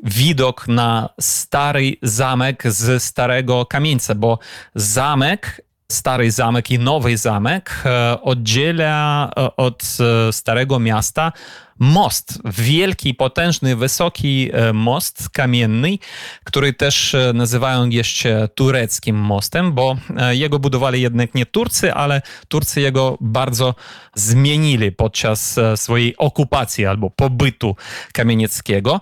widok 0.05 0.69
na 0.69 1.09
stary 1.21 1.97
zamek 2.03 2.63
z 2.73 3.03
starego 3.03 3.67
kamieńca, 3.67 4.15
bo 4.15 4.39
zamek 4.75 5.61
stary 5.93 6.31
zamek 6.31 6.71
i 6.71 6.79
nowy 6.79 7.17
zamek 7.17 7.85
oddziela 8.23 9.31
od 9.57 9.83
starego 10.31 10.79
miasta 10.79 11.33
most, 11.79 12.39
wielki, 12.45 13.15
potężny, 13.15 13.77
wysoki 13.77 14.51
e, 14.53 14.73
most 14.73 15.29
kamienny, 15.29 15.99
który 16.45 16.73
też 16.73 17.15
e, 17.15 17.33
nazywają 17.35 17.89
jeszcze 17.89 18.49
tureckim 18.55 19.17
mostem, 19.17 19.73
bo 19.73 19.97
e, 20.17 20.37
jego 20.37 20.59
budowali 20.59 21.03
jednak 21.03 21.35
nie 21.35 21.47
Turcy, 21.47 21.95
ale 21.95 22.23
Turcy 22.49 22.81
jego 22.81 23.19
bardzo 23.21 23.75
zmienili 24.15 24.93
podczas 24.93 25.59
swojej 25.77 26.17
okupacji 26.17 26.87
albo 26.87 27.11
pobytu 27.11 27.77
kamienieckiego. 28.13 29.01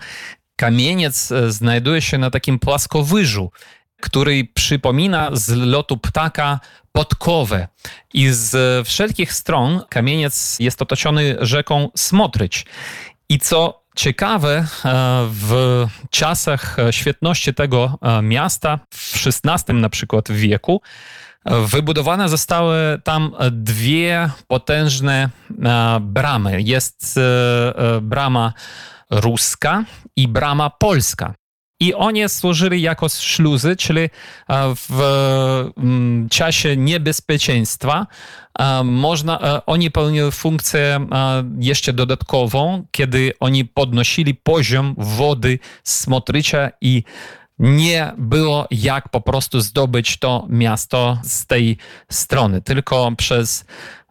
Kamieniec 0.57 1.33
znajduje 1.49 2.03
się 2.03 2.19
na 2.19 2.31
takim 2.31 2.59
płaskowyżu, 2.59 3.50
który 4.00 4.45
przypomina 4.54 5.30
z 5.33 5.49
lotu 5.49 5.97
ptaka 5.97 6.61
podkowę. 6.92 7.69
I 8.14 8.28
z 8.30 8.88
wszelkich 8.88 9.33
stron 9.33 9.83
kamieniec 9.88 10.57
jest 10.61 10.83
otoczony 10.83 11.37
rzeką 11.40 11.88
Smotryć. 11.97 12.66
I 13.28 13.38
co 13.38 13.83
ciekawe, 13.97 14.66
w 15.26 15.87
czasach 16.11 16.76
świetności 16.90 17.54
tego 17.54 17.99
miasta, 18.23 18.78
w 18.95 19.26
XVI 19.26 19.75
na 19.75 19.88
przykład 19.88 20.33
wieku, 20.33 20.83
Wybudowane 21.45 22.28
zostały 22.28 23.00
tam 23.04 23.35
dwie 23.50 24.30
potężne 24.47 25.28
bramy. 26.00 26.62
Jest 26.62 27.21
brama 28.02 28.52
ruska 29.11 29.85
i 30.16 30.28
brama 30.28 30.71
polska. 30.71 31.35
I 31.81 31.95
oni 31.95 32.29
służyli 32.29 32.83
jako 32.83 33.09
szluzy, 33.09 33.77
czyli 33.77 34.11
w 34.77 35.01
mm, 35.77 36.29
czasie 36.29 36.77
niebezpieczeństwa. 36.77 38.07
Można, 38.85 39.63
oni 39.67 39.91
pełnili 39.91 40.33
funkcję 40.33 41.07
jeszcze 41.61 41.93
dodatkową, 41.93 42.85
kiedy 42.91 43.33
oni 43.41 43.65
podnosili 43.65 44.35
poziom 44.35 44.95
wody 44.99 45.59
Smotrycza 45.85 46.71
i 46.81 47.03
nie 47.61 48.12
było 48.19 48.67
jak 48.71 49.09
po 49.09 49.21
prostu 49.21 49.61
zdobyć 49.61 50.19
to 50.19 50.47
miasto 50.49 51.19
z 51.23 51.47
tej 51.47 51.76
strony, 52.11 52.62
tylko 52.62 53.12
przez 53.17 53.64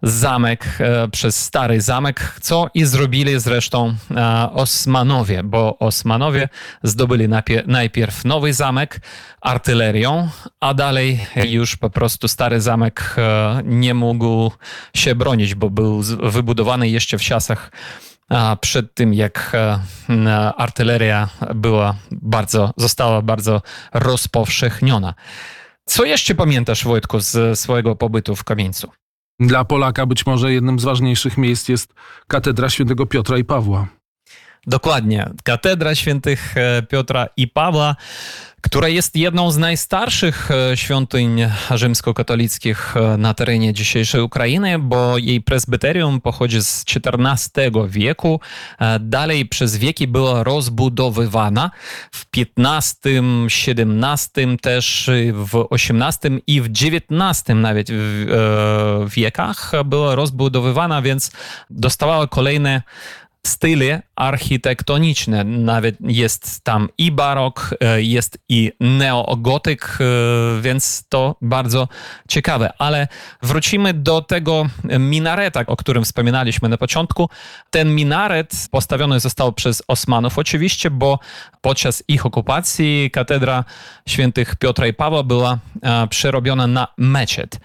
zamek, 0.03 0.77
e, 0.79 1.08
przez 1.08 1.44
stary 1.46 1.82
zamek, 1.82 2.36
co 2.41 2.70
i 2.74 2.86
zrobili 2.86 3.39
zresztą 3.39 3.96
e, 4.12 4.50
Osmanowie, 4.53 5.44
bo 5.44 5.79
Osmanowie 5.79 6.50
zdobyli 6.84 7.27
najpierw 7.68 8.25
nowy 8.25 8.53
zamek 8.53 9.01
artylerią, 9.41 10.29
a 10.60 10.74
dalej 10.74 11.25
już 11.50 11.75
po 11.75 11.89
prostu 11.89 12.27
stary 12.27 12.62
zamek 12.62 13.15
e, 13.18 13.62
nie 13.65 13.94
mógł 13.94 14.51
się 14.96 15.15
bronić, 15.15 15.56
bo 15.56 15.70
był 15.70 16.01
wybudowany 16.24 16.89
jeszcze 16.89 17.18
w 17.18 17.22
czasach 17.22 17.72
przed 18.62 18.93
tym, 18.93 19.13
jak 19.13 19.51
artyleria 20.57 21.29
była 21.55 21.95
bardzo, 22.12 22.74
została 22.77 23.21
bardzo 23.21 23.62
rozpowszechniona. 23.93 25.13
Co 25.86 26.05
jeszcze 26.05 26.36
pamiętasz, 26.36 26.83
Wojtku, 26.83 27.19
z 27.19 27.59
swojego 27.59 27.95
pobytu 27.95 28.36
w 28.36 28.43
Kamieńcu? 28.43 28.91
Dla 29.39 29.65
Polaka 29.65 30.05
być 30.05 30.25
może 30.25 30.53
jednym 30.53 30.79
z 30.79 30.83
ważniejszych 30.83 31.38
miejsc 31.38 31.69
jest 31.69 31.93
katedra 32.27 32.69
świętego 32.69 33.05
Piotra 33.05 33.38
i 33.38 33.43
Pawła. 33.43 33.88
Dokładnie. 34.67 35.29
Katedra 35.43 35.95
świętych 35.95 36.57
e, 36.57 36.83
Piotra 36.83 37.27
i 37.38 37.48
Pawła 37.48 37.95
która 38.62 38.88
jest 38.88 39.16
jedną 39.16 39.51
z 39.51 39.58
najstarszych 39.58 40.51
e, 40.51 40.78
świątyń 40.78 41.46
rzymskokatolickich 41.75 42.98
e, 42.98 43.18
na 43.18 43.34
terenie 43.34 43.74
dzisiejszej 43.74 44.22
Ukrainy, 44.22 44.80
bo 44.80 45.18
jej 45.18 45.42
presbyterium 45.42 46.22
pochodzi 46.22 46.62
z 46.62 46.86
XIV 46.96 47.72
wieku. 47.88 48.39
E, 48.80 49.00
dalej 49.00 49.46
przez 49.46 49.78
wieki 49.78 50.08
była 50.08 50.44
rozbudowywana. 50.44 51.72
W 52.12 52.25
XV, 52.38 53.10
XVII 53.46 54.58
też, 54.62 55.10
w 55.34 55.68
XVIII 55.72 56.44
i 56.48 56.62
w 56.62 56.66
XIX 56.66 57.44
nawet 57.56 57.88
wiekach 59.08 59.72
była 59.86 60.16
rozbudowywana, 60.16 61.01
więc 61.01 61.32
dostawała 61.70 62.28
kolejne 62.28 62.82
style 63.48 64.01
architektoniczne. 64.15 65.43
Nawet 65.43 65.96
jest 66.01 66.63
tam 66.63 66.89
i 66.98 67.12
barok, 67.12 67.75
e, 67.79 68.01
jest 68.01 68.38
i 68.50 68.72
neogotyk, 68.79 69.98
e, 70.01 70.62
więc 70.62 71.03
to 71.10 71.36
bardzo 71.41 71.88
ciekawe. 72.27 72.74
Ale 72.77 73.08
wrócimy 73.43 73.93
do 73.93 74.22
tego 74.22 74.65
minareta, 75.00 75.63
o 75.67 75.75
którym 75.75 76.03
wspominaliśmy 76.03 76.69
na 76.69 76.77
początku. 76.77 77.29
Ten 77.69 77.96
minaret 77.96 78.67
postawiony 78.72 79.19
został 79.19 79.53
przez 79.53 79.84
Osmanów 79.88 80.38
oczywiście, 80.38 80.91
bo 80.91 81.19
podczas 81.62 82.03
ich 82.08 82.25
okupacji 82.25 83.12
katedra 83.12 83.63
świętych 84.08 84.55
Piotra 84.55 84.88
i 84.88 84.93
Pawła 84.93 85.24
była 85.24 85.58
e, 85.81 86.08
przerobiona 86.08 86.67
na 86.67 86.88
meczet. 86.98 87.60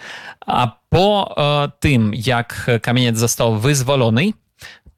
A 0.47 0.85
po 0.88 1.35
tym, 1.81 2.12
jak 2.26 2.71
kamieniec 2.83 3.19
został 3.19 3.59
wyzwolony, 3.59 4.33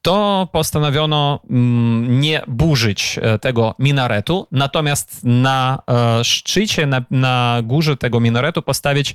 to 0.02 0.48
postanowiono 0.52 1.40
mm, 1.50 2.20
nie 2.20 2.42
burzyć 2.48 3.18
e, 3.22 3.38
tego 3.38 3.74
minaretu, 3.78 4.46
natomiast 4.52 5.20
na 5.24 5.82
e, 5.90 6.24
szczycie, 6.24 6.86
na, 6.86 7.02
na 7.10 7.60
górze 7.62 7.96
tego 7.96 8.20
minaretu 8.20 8.62
postawić 8.62 9.14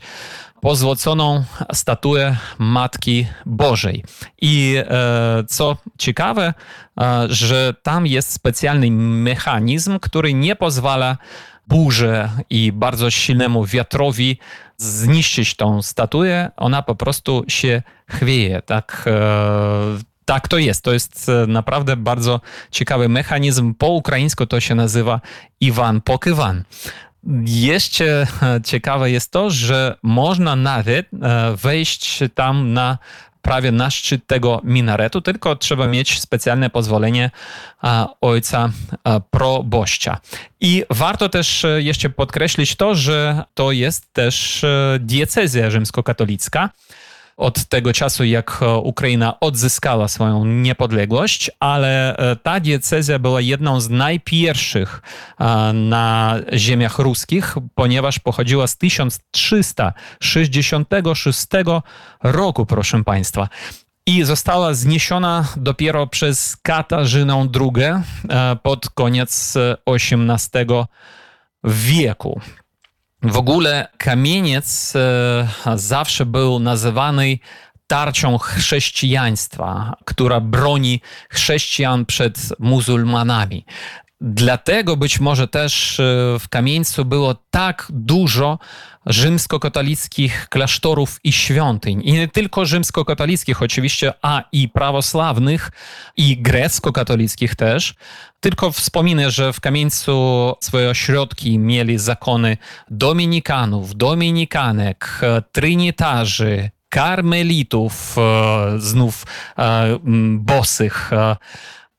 pozłoconą 0.61 1.43
statuę 1.73 2.35
Matki 2.57 3.27
Bożej. 3.45 4.03
I 4.41 4.75
e, 4.77 5.43
co 5.47 5.77
ciekawe, 5.97 6.53
że 7.29 7.73
tam 7.83 8.07
jest 8.07 8.31
specjalny 8.31 8.91
mechanizm, 8.91 9.99
który 9.99 10.33
nie 10.33 10.55
pozwala 10.55 11.17
burzy 11.67 12.29
i 12.49 12.71
bardzo 12.71 13.09
silnemu 13.09 13.65
wiatrowi 13.65 14.37
zniszczyć 14.77 15.55
tą 15.55 15.81
statuę, 15.81 16.51
ona 16.57 16.81
po 16.81 16.95
prostu 16.95 17.43
się 17.47 17.81
chwieje. 18.09 18.61
Tak, 18.61 19.05
tak, 20.31 20.47
to 20.47 20.57
jest. 20.57 20.83
To 20.83 20.93
jest 20.93 21.29
e, 21.29 21.47
naprawdę 21.47 21.97
bardzo 21.97 22.41
ciekawy 22.71 23.09
mechanizm. 23.09 23.73
Po 23.73 23.87
ukraińsku 23.87 24.45
to 24.45 24.59
się 24.59 24.75
nazywa 24.75 25.21
Iwan 25.59 26.01
Pokywan. 26.01 26.63
Jeszcze 27.45 28.27
e, 28.41 28.61
ciekawe 28.63 29.11
jest 29.11 29.31
to, 29.31 29.49
że 29.49 29.97
można 30.03 30.55
nawet 30.55 31.07
e, 31.13 31.55
wejść 31.55 32.19
tam 32.35 32.73
na 32.73 32.97
prawie 33.41 33.71
na 33.71 33.89
szczyt 33.89 34.27
tego 34.27 34.61
minaretu, 34.63 35.21
tylko 35.21 35.55
trzeba 35.55 35.87
mieć 35.87 36.19
specjalne 36.19 36.69
pozwolenie 36.69 37.31
ojca 38.21 38.69
proboszcza. 39.31 40.17
I 40.61 40.83
warto 40.89 41.29
też 41.29 41.65
jeszcze 41.77 42.09
podkreślić 42.09 42.75
to, 42.75 42.95
że 42.95 43.43
to 43.53 43.71
jest 43.71 44.13
też 44.13 44.65
diecezja 44.99 45.71
rzymskokatolicka 45.71 46.69
od 47.41 47.65
tego 47.65 47.93
czasu, 47.93 48.23
jak 48.23 48.59
e, 48.61 48.77
Ukraina 48.77 49.39
odzyskała 49.39 50.07
swoją 50.07 50.45
niepodległość, 50.45 51.51
ale 51.59 52.17
e, 52.17 52.35
ta 52.35 52.59
diecezja 52.59 53.19
była 53.19 53.41
jedną 53.41 53.81
z 53.81 53.89
najpierwszych 53.89 55.01
e, 55.39 55.73
na 55.73 56.35
ziemiach 56.53 56.99
ruskich, 56.99 57.55
ponieważ 57.75 58.19
pochodziła 58.19 58.67
z 58.67 58.77
1366 58.77 61.47
roku, 62.23 62.65
proszę 62.65 63.03
Państwa 63.03 63.47
i 64.05 64.23
została 64.23 64.73
zniesiona 64.73 65.45
dopiero 65.57 66.07
przez 66.07 66.57
Katarzynę 66.57 67.47
II 67.59 67.85
pod 68.63 68.89
koniec 68.89 69.53
XVIII 69.87 70.65
wieku. 71.63 72.41
W 73.23 73.37
ogóle 73.37 73.87
kamieniec 73.97 74.93
e, 74.95 75.47
zawsze 75.75 76.25
był 76.25 76.59
nazywany 76.59 77.39
tarczą 77.87 78.37
chrześcijaństwa, 78.37 79.93
która 80.05 80.39
broni 80.39 81.01
chrześcijan 81.29 82.05
przed 82.05 82.59
muzułmanami. 82.59 83.65
Dlatego 84.21 84.97
być 84.97 85.19
może 85.19 85.47
też 85.47 85.99
e, 85.99 86.03
w 86.39 86.49
kamieńcu 86.49 87.05
było 87.05 87.35
tak 87.49 87.87
dużo 87.89 88.59
rzymskokatolickich 89.05 90.47
klasztorów 90.49 91.19
i 91.23 91.31
świątyń. 91.31 92.01
I 92.03 92.13
nie 92.13 92.27
tylko 92.27 92.65
rzymskokatolickich 92.65 93.61
oczywiście, 93.61 94.13
a 94.21 94.43
i 94.51 94.69
prawosławnych 94.69 95.71
i 96.17 96.37
grecko-katolickich 96.41 97.55
też. 97.55 97.95
Tylko 98.41 98.71
wspominę, 98.71 99.31
że 99.31 99.53
w 99.53 99.59
Kamieńcu 99.59 100.53
swoje 100.59 100.89
ośrodki 100.89 101.59
mieli 101.59 101.97
zakony 101.97 102.57
dominikanów, 102.89 103.95
dominikanek, 103.95 105.21
trynitarzy, 105.51 106.69
karmelitów, 106.91 108.15
e, 108.17 108.79
znów 108.79 109.25
e, 109.57 109.99
bosych, 110.37 111.13
e, 111.13 111.35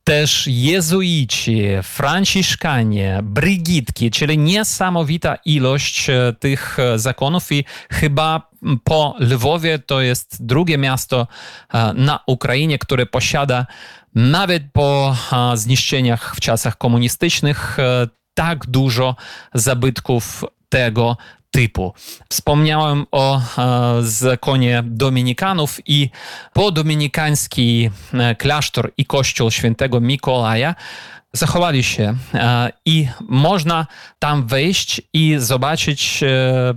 też 0.04 0.46
jezuici, 0.46 1.62
franciszkanie, 1.82 3.20
brygitki, 3.22 4.10
czyli 4.10 4.38
niesamowita 4.38 5.36
ilość 5.44 6.10
e, 6.10 6.34
tych 6.40 6.78
e, 6.78 6.98
zakonów 6.98 7.52
i 7.52 7.64
chyba 7.90 8.50
po 8.84 9.16
Lwowie 9.18 9.78
to 9.78 10.00
jest 10.00 10.46
drugie 10.46 10.78
miasto 10.78 11.26
e, 11.74 11.92
na 11.92 12.20
Ukrainie, 12.26 12.78
które 12.78 13.06
posiada 13.06 13.66
nawet 14.14 14.62
po 14.72 15.16
zniszczeniach 15.54 16.36
w 16.36 16.40
czasach 16.40 16.78
komunistycznych 16.78 17.76
tak 18.34 18.66
dużo 18.66 19.16
zabytków 19.54 20.44
tego 20.68 21.16
typu. 21.52 21.94
Wspomniałem 22.30 23.06
o 23.10 23.38
e, 23.38 23.42
zakonie 24.02 24.82
dominikanów 24.86 25.78
i 25.86 26.10
podominikański 26.52 27.90
e, 28.14 28.34
klasztor 28.34 28.92
i 28.96 29.06
kościół 29.06 29.50
świętego 29.50 30.00
Mikołaja 30.00 30.74
zachowali 31.32 31.84
się 31.84 32.14
e, 32.34 32.72
i 32.84 33.08
można 33.28 33.86
tam 34.18 34.46
wejść 34.46 35.02
i 35.12 35.34
zobaczyć 35.38 36.24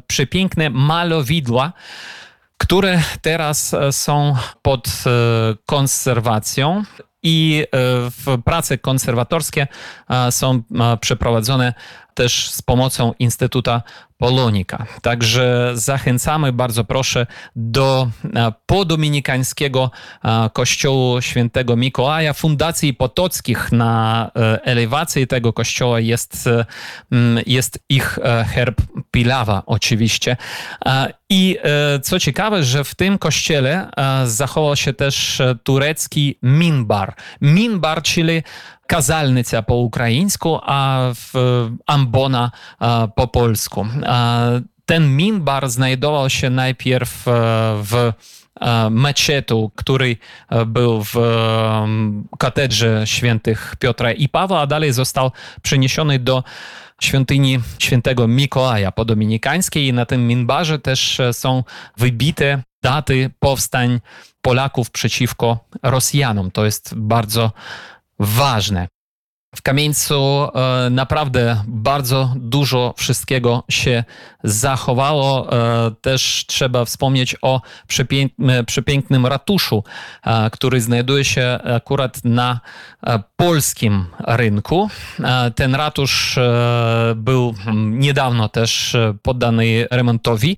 przepiękne 0.07 0.69
malowidła, 0.69 1.73
które 2.57 3.01
teraz 3.21 3.75
są 3.91 4.35
pod 4.61 4.87
konserwacją 5.65 6.83
i 7.23 7.65
prace 8.45 8.77
konserwatorskie 8.77 9.67
są 10.29 10.63
przeprowadzone 11.01 11.73
też 12.15 12.49
z 12.49 12.61
pomocą 12.61 13.13
Instytuta 13.19 13.81
Polonika. 14.17 14.85
Także 15.01 15.71
zachęcamy 15.73 16.53
bardzo 16.53 16.83
proszę 16.83 17.27
do 17.55 18.09
e, 18.35 18.53
podominikańskiego 18.65 19.91
e, 20.23 20.49
kościołu 20.53 21.21
świętego 21.21 21.75
Mikołaja. 21.75 22.33
Fundacji 22.33 22.93
Potockich 22.93 23.71
na 23.71 24.31
e, 24.35 24.63
elewacji 24.63 25.27
tego 25.27 25.53
kościoła 25.53 25.99
jest, 25.99 26.49
jest 27.45 27.79
ich 27.89 28.19
herb 28.47 28.81
Pilawa 29.11 29.63
oczywiście. 29.65 30.37
I 31.29 31.57
co 32.03 32.19
ciekawe, 32.19 32.63
że 32.63 32.83
w 32.83 32.95
tym 32.95 33.17
kościele 33.17 33.89
zachował 34.25 34.75
się 34.75 34.93
też 34.93 35.41
turecki 35.63 36.39
minbar. 36.43 37.13
Minbar, 37.41 38.01
czyli 38.01 38.43
ukraińsku, 39.83 40.59
a 40.63 40.99
w 41.13 41.33
ambona 41.87 42.51
po 43.15 43.27
polsku. 43.27 43.85
Ten 44.85 45.15
minbar 45.15 45.69
znajdował 45.69 46.29
się 46.29 46.49
najpierw 46.49 47.27
e, 47.27 47.31
w 47.83 47.93
e, 48.61 48.89
meczetu, 48.89 49.71
który 49.75 50.17
e, 50.49 50.65
był 50.65 51.03
w 51.03 51.15
katedrze 52.39 53.01
świętych 53.05 53.75
Piotra 53.79 54.11
i 54.11 54.29
Pawła, 54.29 54.61
a 54.61 54.67
dalej 54.67 54.93
został 54.93 55.31
przeniesiony 55.61 56.19
do 56.19 56.43
świątyni 57.01 57.59
świętego 57.79 58.27
Mikołaja 58.27 58.91
po 58.91 59.05
dominikańskiej 59.05 59.87
i 59.87 59.93
na 59.93 60.05
tym 60.05 60.27
minbarze 60.27 60.79
też 60.79 61.21
są 61.31 61.63
wybite 61.97 62.63
daty 62.83 63.29
powstań 63.39 63.99
Polaków 64.41 64.91
przeciwko 64.91 65.59
Rosjanom. 65.83 66.51
To 66.51 66.65
jest 66.65 66.95
bardzo 66.95 67.51
ważne. 68.19 68.87
W 69.55 69.61
Kamieńcu 69.61 70.15
e, 70.15 70.89
naprawdę 70.89 71.63
bardzo 71.67 72.33
dużo 72.35 72.93
wszystkiego 72.97 73.63
się 73.69 74.03
zachowało. 74.43 75.53
E, 75.53 75.91
też 76.01 76.45
trzeba 76.47 76.85
wspomnieć 76.85 77.35
o 77.41 77.61
e, 78.39 78.63
przepięknym 78.63 79.25
ratuszu, 79.25 79.83
który 80.51 80.81
znajduje 80.81 81.25
się 81.25 81.59
akurat 81.75 82.25
na 82.25 82.59
polskim 83.35 84.05
rynku. 84.27 84.89
Ten 85.55 85.75
ratusz 85.75 86.39
był 87.15 87.55
niedawno 87.75 88.49
też 88.49 88.97
poddany 89.21 89.87
remontowi. 89.91 90.57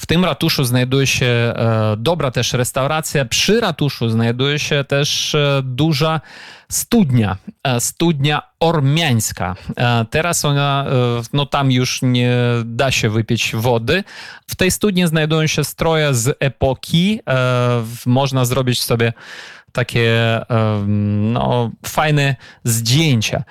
W 0.00 0.06
tym 0.06 0.24
ratuszu 0.24 0.64
znajduje 0.64 1.06
się 1.06 1.54
dobra 1.96 2.30
też 2.30 2.52
restauracja. 2.52 3.24
Przy 3.24 3.60
ratuszu 3.60 4.08
znajduje 4.08 4.58
się 4.58 4.84
też 4.84 5.36
duża 5.62 6.20
studnia, 6.74 7.36
e, 7.62 7.80
studnia 7.80 8.42
ormiańska. 8.60 9.56
E, 9.76 10.04
teraz 10.10 10.44
ona, 10.44 10.86
e, 10.88 11.22
no 11.32 11.46
tam 11.46 11.72
już 11.72 12.02
nie 12.02 12.36
da 12.64 12.90
się 12.90 13.10
wypić 13.10 13.56
wody. 13.56 14.04
W 14.46 14.54
tej 14.54 14.70
studni 14.70 15.06
znajdują 15.06 15.46
się 15.46 15.64
stroje 15.64 16.14
z 16.14 16.36
epoki. 16.40 17.20
Można 18.06 18.44
zrobić 18.44 18.82
sobie 18.82 19.12
takie 19.74 20.40
no, 20.86 21.70
fajne 21.86 22.36
zdjęcia. 22.64 23.44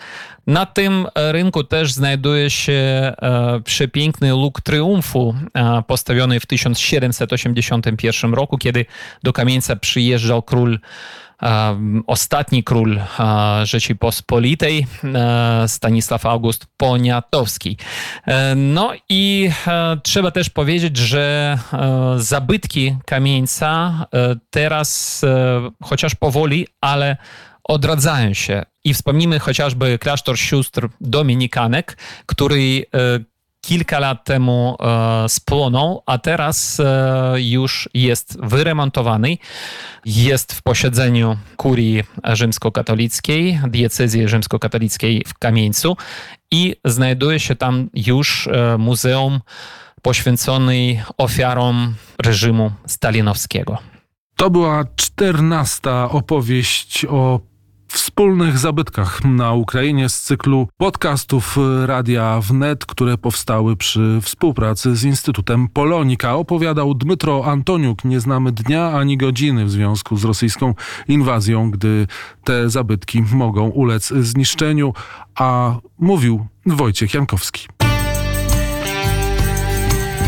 Na 0.47 0.65
tym 0.65 1.07
rynku 1.15 1.63
też 1.63 1.93
znajduje 1.93 2.49
się 2.49 3.13
przepiękny 3.63 4.31
luk 4.31 4.61
triumfu 4.61 5.35
postawiony 5.87 6.39
w 6.39 6.45
1781 6.45 8.33
roku, 8.33 8.57
kiedy 8.57 8.85
do 9.23 9.33
Kamieńca 9.33 9.75
przyjeżdżał 9.75 10.41
król 10.41 10.79
ostatni 12.07 12.63
król 12.63 13.01
Rzeczypospolitej, 13.63 14.87
Stanisław 15.67 16.25
August 16.25 16.65
Poniatowski. 16.77 17.77
E, 18.25 18.55
no 18.55 18.93
i 19.09 19.49
e, 19.67 19.97
trzeba 20.03 20.31
też 20.31 20.49
powiedzieć, 20.49 20.97
że 20.97 21.57
e, 21.73 22.13
zabytki 22.17 22.95
kamieńca 23.05 24.05
teraz 24.49 25.21
chociaż 25.83 26.15
powoli, 26.15 26.67
ale 26.81 27.17
odradzają 27.63 28.33
się. 28.33 28.63
I 28.83 28.93
wspomnimy 28.93 29.39
chociażby 29.39 29.99
klasztor 29.99 30.39
sióstr 30.39 30.89
dominikanek, 31.01 31.97
który 32.25 32.85
kilka 33.63 33.99
lat 33.99 34.25
temu 34.25 34.77
e, 34.79 35.29
spłonął, 35.29 36.03
a 36.05 36.17
teraz 36.17 36.79
e, 36.79 37.35
już 37.37 37.89
jest 37.93 38.37
wyremontowany. 38.41 39.37
Jest 40.05 40.53
w 40.53 40.61
posiedzeniu 40.61 41.37
kurii 41.57 42.03
rzymskokatolickiej, 42.33 43.59
diecezji 43.67 44.27
rzymskokatolickiej 44.27 45.23
w 45.27 45.33
Kamieńcu 45.33 45.97
i 46.51 46.75
znajduje 46.85 47.39
się 47.39 47.55
tam 47.55 47.89
już 47.93 48.47
e, 48.47 48.77
muzeum 48.77 49.39
poświęcony 50.01 51.03
ofiarom 51.17 51.95
reżimu 52.25 52.71
stalinowskiego. 52.85 53.77
To 54.35 54.49
była 54.49 54.83
czternasta 54.95 56.09
opowieść 56.09 57.05
o 57.05 57.39
wspólnych 57.93 58.57
zabytkach 58.57 59.23
na 59.25 59.53
Ukrainie 59.53 60.09
z 60.09 60.21
cyklu 60.21 60.67
podcastów 60.77 61.57
Radia 61.85 62.39
Wnet, 62.41 62.85
które 62.85 63.17
powstały 63.17 63.75
przy 63.75 64.19
współpracy 64.21 64.95
z 64.95 65.03
Instytutem 65.03 65.67
Polonika. 65.67 66.35
Opowiadał 66.35 66.93
Dmytro 66.93 67.45
Antoniuk. 67.45 68.05
Nie 68.05 68.19
znamy 68.19 68.51
dnia 68.51 68.91
ani 68.91 69.17
godziny 69.17 69.65
w 69.65 69.71
związku 69.71 70.17
z 70.17 70.23
rosyjską 70.23 70.73
inwazją, 71.07 71.71
gdy 71.71 72.07
te 72.43 72.69
zabytki 72.69 73.23
mogą 73.33 73.69
ulec 73.69 74.07
zniszczeniu, 74.07 74.93
a 75.35 75.75
mówił 75.99 76.45
Wojciech 76.65 77.13
Jankowski. 77.13 77.67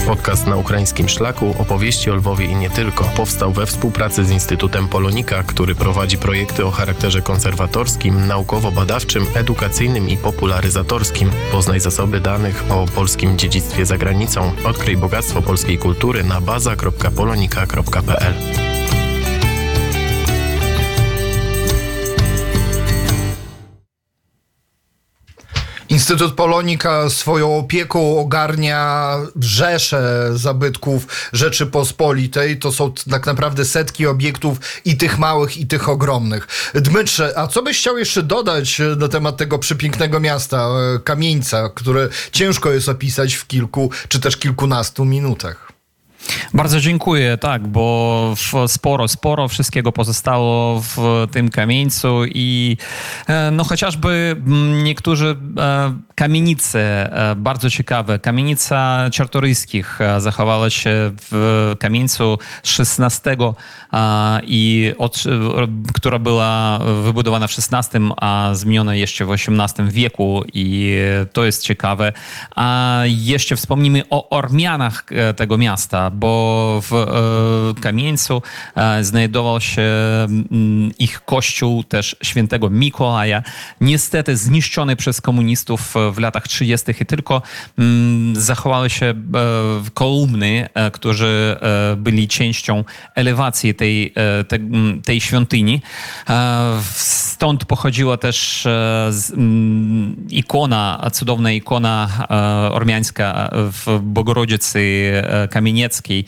Podcast 0.05 0.47
na 0.47 0.55
ukraińskim 0.55 1.09
szlaku, 1.09 1.55
opowieści 1.59 2.11
o 2.11 2.15
Lwowie 2.15 2.45
i 2.45 2.55
nie 2.55 2.69
tylko, 2.69 3.03
powstał 3.03 3.53
we 3.53 3.65
współpracy 3.65 4.25
z 4.25 4.31
Instytutem 4.31 4.87
Polonika, 4.87 5.43
który 5.43 5.75
prowadzi 5.75 6.17
projekty 6.17 6.65
o 6.65 6.71
charakterze 6.71 7.21
konserwatorskim, 7.21 8.27
naukowo-badawczym, 8.27 9.25
edukacyjnym 9.33 10.09
i 10.09 10.17
popularyzatorskim. 10.17 11.31
Poznaj 11.51 11.79
zasoby 11.79 12.19
danych 12.19 12.63
o 12.69 12.85
polskim 12.95 13.37
dziedzictwie 13.37 13.85
za 13.85 13.97
granicą. 13.97 14.51
Odkryj 14.65 14.97
bogactwo 14.97 15.41
polskiej 15.41 15.77
kultury 15.77 16.23
na 16.23 16.41
baza.polonika.pl. 16.41 18.74
Instytut 25.95 26.33
Polonika 26.33 27.09
swoją 27.09 27.57
opieką 27.57 28.19
ogarnia 28.19 29.15
rzesze 29.39 30.29
zabytków 30.33 31.07
Rzeczypospolitej. 31.33 32.59
To 32.59 32.71
są 32.71 32.93
tak 33.11 33.25
naprawdę 33.25 33.65
setki 33.65 34.07
obiektów 34.07 34.57
i 34.85 34.97
tych 34.97 35.19
małych, 35.19 35.57
i 35.57 35.67
tych 35.67 35.89
ogromnych. 35.89 36.47
Dmytrze, 36.73 37.33
a 37.35 37.47
co 37.47 37.63
byś 37.63 37.79
chciał 37.79 37.97
jeszcze 37.97 38.23
dodać 38.23 38.81
na 38.97 39.07
temat 39.07 39.37
tego 39.37 39.59
przepięknego 39.59 40.19
miasta, 40.19 40.57
e, 40.57 40.99
Kamieńca, 40.99 41.69
które 41.75 42.09
ciężko 42.31 42.71
jest 42.71 42.89
opisać 42.89 43.33
w 43.33 43.47
kilku 43.47 43.91
czy 44.07 44.19
też 44.19 44.37
kilkunastu 44.37 45.05
minutach? 45.05 45.64
Bardzo 46.53 46.79
dziękuję, 46.79 47.37
tak, 47.37 47.67
bo 47.67 48.33
sporo, 48.67 49.07
sporo 49.07 49.47
wszystkiego 49.47 49.91
pozostało 49.91 50.81
w 50.81 51.27
tym 51.31 51.49
kamieńcu 51.49 52.25
i 52.25 52.77
e, 53.27 53.51
no 53.51 53.63
chociażby 53.63 54.35
mm, 54.47 54.83
niektórzy 54.83 55.35
e, 55.57 55.93
kamienice 56.15 57.13
e, 57.31 57.35
bardzo 57.35 57.69
ciekawe. 57.69 58.19
Kamienica 58.19 59.09
Czartoryskich 59.11 59.99
zachowała 60.17 60.69
się 60.69 61.11
w 61.31 61.73
kamieńcu 61.79 62.37
XVI 62.79 63.35
i 64.43 64.93
od, 64.97 65.23
która 65.93 66.19
była 66.19 66.79
wybudowana 67.03 67.47
w 67.47 67.51
XVI, 67.51 67.99
a 68.17 68.49
zmieniona 68.53 68.95
jeszcze 68.95 69.25
w 69.25 69.31
XVIII 69.31 69.89
wieku 69.89 70.43
i 70.53 70.97
to 71.33 71.45
jest 71.45 71.63
ciekawe. 71.63 72.13
A 72.55 73.01
jeszcze 73.05 73.55
wspomnimy 73.55 74.03
o 74.09 74.29
Ormianach 74.29 75.05
tego 75.35 75.57
miasta, 75.57 76.11
bo 76.15 76.81
w 76.89 76.93
e, 76.93 77.81
Kamieńcu 77.81 78.41
e, 78.75 79.03
znajdował 79.03 79.61
się 79.61 79.81
mm, 79.81 80.91
ich 80.99 81.25
kościół 81.25 81.83
też 81.83 82.15
świętego 82.23 82.69
Mikołaja, 82.69 83.43
niestety 83.81 84.37
zniszczony 84.37 84.95
przez 84.95 85.21
komunistów 85.21 85.93
w 86.13 86.19
latach 86.19 86.47
30. 86.47 86.91
i 87.01 87.05
tylko 87.05 87.41
mm, 87.77 88.35
zachowały 88.41 88.89
się 88.89 89.05
e, 89.05 89.15
kolumny, 89.93 90.69
którzy 90.93 91.55
byli 91.97 92.27
częścią 92.27 92.83
elewacji 93.15 93.75
tej, 93.75 94.13
tej, 94.47 94.59
tej 95.05 95.21
świątyni. 95.21 95.81
Stąd 97.35 97.65
pochodziła 97.65 98.17
też 98.17 98.67
ikona, 100.29 101.09
cudowna 101.13 101.51
ikona 101.51 102.09
ormiańska 102.71 103.49
w 103.53 103.99
Bogorodzicy 104.01 105.11
Kamienieckiej. 105.49 106.25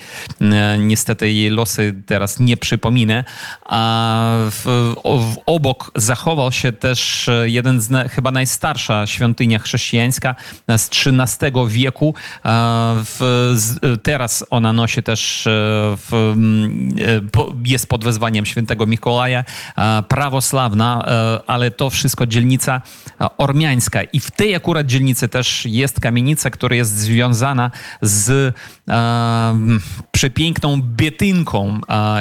Niestety 0.79 1.31
jej 1.31 1.49
losy 1.49 1.95
teraz 2.05 2.39
nie 2.39 2.57
przypominę. 2.57 3.23
A 3.65 4.23
w, 4.51 4.93
w 5.05 5.35
obok 5.45 5.91
zachował 5.95 6.51
się 6.51 6.71
też 6.71 7.29
jeden 7.43 7.81
z 7.81 8.11
chyba 8.11 8.31
najstarsza 8.31 9.07
świątynia 9.07 9.59
chrześcijańska 9.59 10.35
z 10.77 10.89
XIII 10.89 11.51
wieku. 11.67 12.15
W, 13.05 13.75
teraz 14.03 14.45
ona 14.49 14.73
nosi 14.73 15.03
też, 15.03 15.43
w, 15.97 16.35
jest 17.65 17.89
pod 17.89 18.03
wezwaniem 18.03 18.45
świętego 18.45 18.85
Mikołaja, 18.85 19.43
prawosławna, 20.07 20.96
ale 21.47 21.71
to 21.71 21.89
wszystko 21.89 22.25
dzielnica 22.25 22.81
ormiańska. 23.37 24.03
I 24.03 24.19
w 24.19 24.31
tej 24.31 24.55
akurat 24.55 24.87
dzielnicy 24.87 25.27
też 25.27 25.65
jest 25.65 25.99
kamienica, 25.99 26.49
która 26.49 26.75
jest 26.75 26.97
związana 26.97 27.71
z 28.01 28.55
przepiękną 30.11 30.81
Bietynką, 30.81 31.79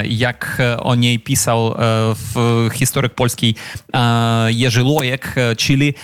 jak 0.09 0.63
o 0.79 0.95
niej 0.95 1.21
pisał 1.21 1.75
historyk 2.73 3.15
polski 3.15 3.55
Jerzy 4.49 4.83
Lojek, 4.83 5.35
czyli 5.57 5.95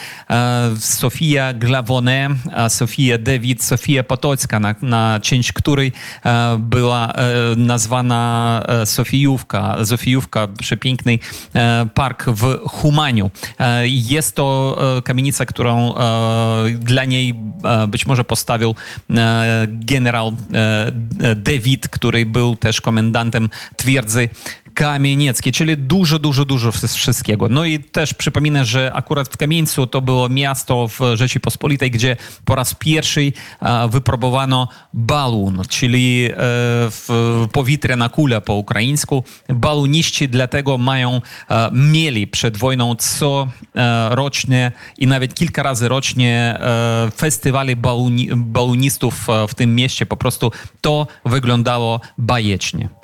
Sofia 0.78 1.52
Glawone, 1.52 2.28
Sofia 2.68 3.18
Dawid, 3.18 3.64
Sofia 3.64 4.02
Potocka, 4.02 4.60
na, 4.60 4.74
na 4.82 5.20
część 5.20 5.52
której 5.52 5.92
była 6.58 7.12
nazwana 7.56 8.62
Sofijówka, 8.84 9.76
Zofijówka, 9.80 10.48
przepiękny 10.58 11.18
park 11.94 12.24
w 12.26 12.61
Humaniu. 12.66 13.30
Jest 13.84 14.36
to 14.36 14.78
kamienica, 15.04 15.46
którą 15.46 15.94
dla 16.78 17.04
niej 17.04 17.34
być 17.88 18.06
może 18.06 18.24
postawił 18.24 18.74
generał 19.66 20.36
Dawid, 21.36 21.88
który 21.88 22.26
był 22.26 22.56
też 22.56 22.80
komendantem 22.80 23.50
twierdzy 23.76 24.28
Kamienieckie, 24.74 25.52
czyli 25.52 25.76
dużo, 25.76 26.18
dużo, 26.18 26.44
dużo 26.44 26.72
wszystkiego. 26.72 27.48
No 27.48 27.64
i 27.64 27.78
też 27.78 28.14
przypominam, 28.14 28.64
że 28.64 28.92
akurat 28.94 29.28
w 29.28 29.36
Kamieńcu 29.36 29.86
to 29.86 30.00
było 30.00 30.28
miasto 30.28 30.88
w 30.88 31.00
Rzeczypospolitej, 31.14 31.90
gdzie 31.90 32.16
po 32.44 32.54
raz 32.54 32.74
pierwszy 32.74 33.32
wypróbowano 33.88 34.68
balon, 34.94 35.62
czyli 35.68 36.28
e, 37.88 37.96
na 37.96 38.08
kula 38.08 38.40
po 38.40 38.54
ukraińsku. 38.54 39.24
Baluniści 39.48 40.28
dlatego 40.28 40.78
mają, 40.78 41.20
mieli 41.72 42.26
przed 42.26 42.56
wojną 42.56 42.94
co 42.94 43.48
e, 43.76 44.08
rocznie 44.14 44.72
i 44.98 45.06
nawet 45.06 45.34
kilka 45.34 45.62
razy 45.62 45.88
rocznie 45.88 46.58
e, 46.60 47.10
festiwale 47.16 47.76
baluni, 47.76 48.28
balunistów 48.36 49.26
w 49.48 49.54
tym 49.54 49.74
mieście. 49.74 50.06
Po 50.06 50.16
prostu 50.16 50.52
to 50.80 51.06
wyglądało 51.24 52.00
bajecznie. 52.18 53.01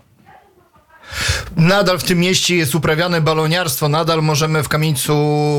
Nadal 1.56 1.98
w 1.98 2.04
tym 2.04 2.18
mieście 2.18 2.56
jest 2.56 2.74
uprawiane 2.74 3.20
baloniarstwo, 3.20 3.88
nadal 3.88 4.22
możemy 4.22 4.62
w 4.62 4.68
Kamieńcu 4.68 5.14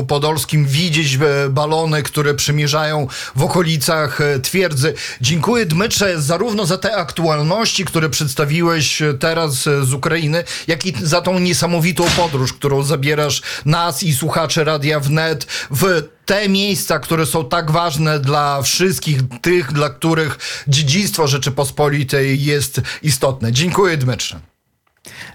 Podolskim 0.08 0.66
widzieć 0.66 1.14
e, 1.14 1.48
balony, 1.48 2.02
które 2.02 2.34
przymierzają 2.34 3.06
w 3.36 3.42
okolicach 3.42 4.20
e, 4.20 4.40
twierdzy. 4.40 4.94
Dziękuję 5.20 5.66
Dmytrze 5.66 6.22
zarówno 6.22 6.66
za 6.66 6.78
te 6.78 6.96
aktualności, 6.96 7.84
które 7.84 8.10
przedstawiłeś 8.10 9.02
e, 9.02 9.14
teraz 9.14 9.54
z 9.82 9.92
Ukrainy, 9.92 10.44
jak 10.66 10.86
i 10.86 10.94
za 11.02 11.20
tą 11.20 11.38
niesamowitą 11.38 12.04
podróż, 12.16 12.52
którą 12.52 12.82
zabierasz 12.82 13.42
nas 13.64 14.02
i 14.02 14.14
słuchaczy 14.14 14.64
Radia 14.64 15.00
Wnet 15.00 15.46
w 15.70 16.02
te 16.26 16.48
miejsca, 16.48 16.98
które 16.98 17.26
są 17.26 17.48
tak 17.48 17.70
ważne 17.70 18.20
dla 18.20 18.62
wszystkich 18.62 19.20
tych, 19.42 19.72
dla 19.72 19.90
których 19.90 20.38
dziedzictwo 20.68 21.26
Rzeczypospolitej 21.26 22.44
jest 22.44 22.80
istotne. 23.02 23.52
Dziękuję 23.52 23.96
Dmytrze. 23.96 24.49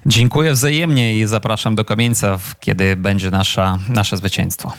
Dziękuję 0.05 0.53
wzajemnie 0.53 1.17
i 1.17 1.25
zapraszam 1.25 1.75
do 1.75 1.85
Kamieńca, 1.85 2.39
kiedy 2.59 2.95
będzie 2.95 3.31
nasza, 3.31 3.79
nasze 3.89 4.17
zwycięstwo. 4.17 4.73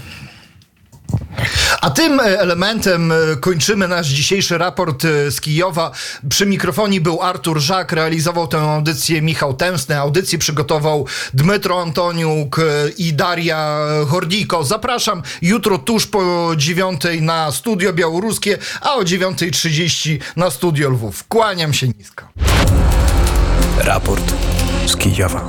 A 1.81 1.90
tym 1.90 2.20
e, 2.20 2.22
elementem 2.22 3.12
e, 3.12 3.16
kończymy 3.40 3.88
nasz 3.88 4.09
dzisiejszy 4.09 4.59
raport 4.59 5.05
e, 5.05 5.31
z 5.31 5.40
Kijowa. 5.40 5.90
Przy 6.29 6.46
mikrofonie 6.46 7.01
był 7.01 7.22
Artur 7.22 7.61
Żak, 7.61 7.92
realizował 7.92 8.49
tę 8.49 8.59
audycję 8.59 9.22
Michał 9.22 9.55
Tęsny. 9.55 9.99
Audycję 9.99 10.38
przygotował 10.38 11.07
Dmytro 11.35 11.83
Antoniuk 11.83 12.61
i 12.99 13.14
Daria 13.14 13.79
Hordiko. 14.09 14.64
Zapraszam 14.64 15.22
jutro 15.42 15.79
tuż 15.79 16.07
po 16.07 16.53
dziewiątej 16.57 17.22
na 17.22 17.53
Studio 17.53 17.92
Białoruskie, 17.92 18.59
a 18.81 18.94
o 18.94 19.03
9.30 19.03 20.18
na 20.37 20.51
Studio 20.51 20.90
Lwów. 20.90 21.25
Kłaniam 21.29 21.72
się 21.72 21.88
nisko. 21.88 22.29
Raport 23.79 24.35
z 24.87 24.96
Kijowa. 24.96 25.46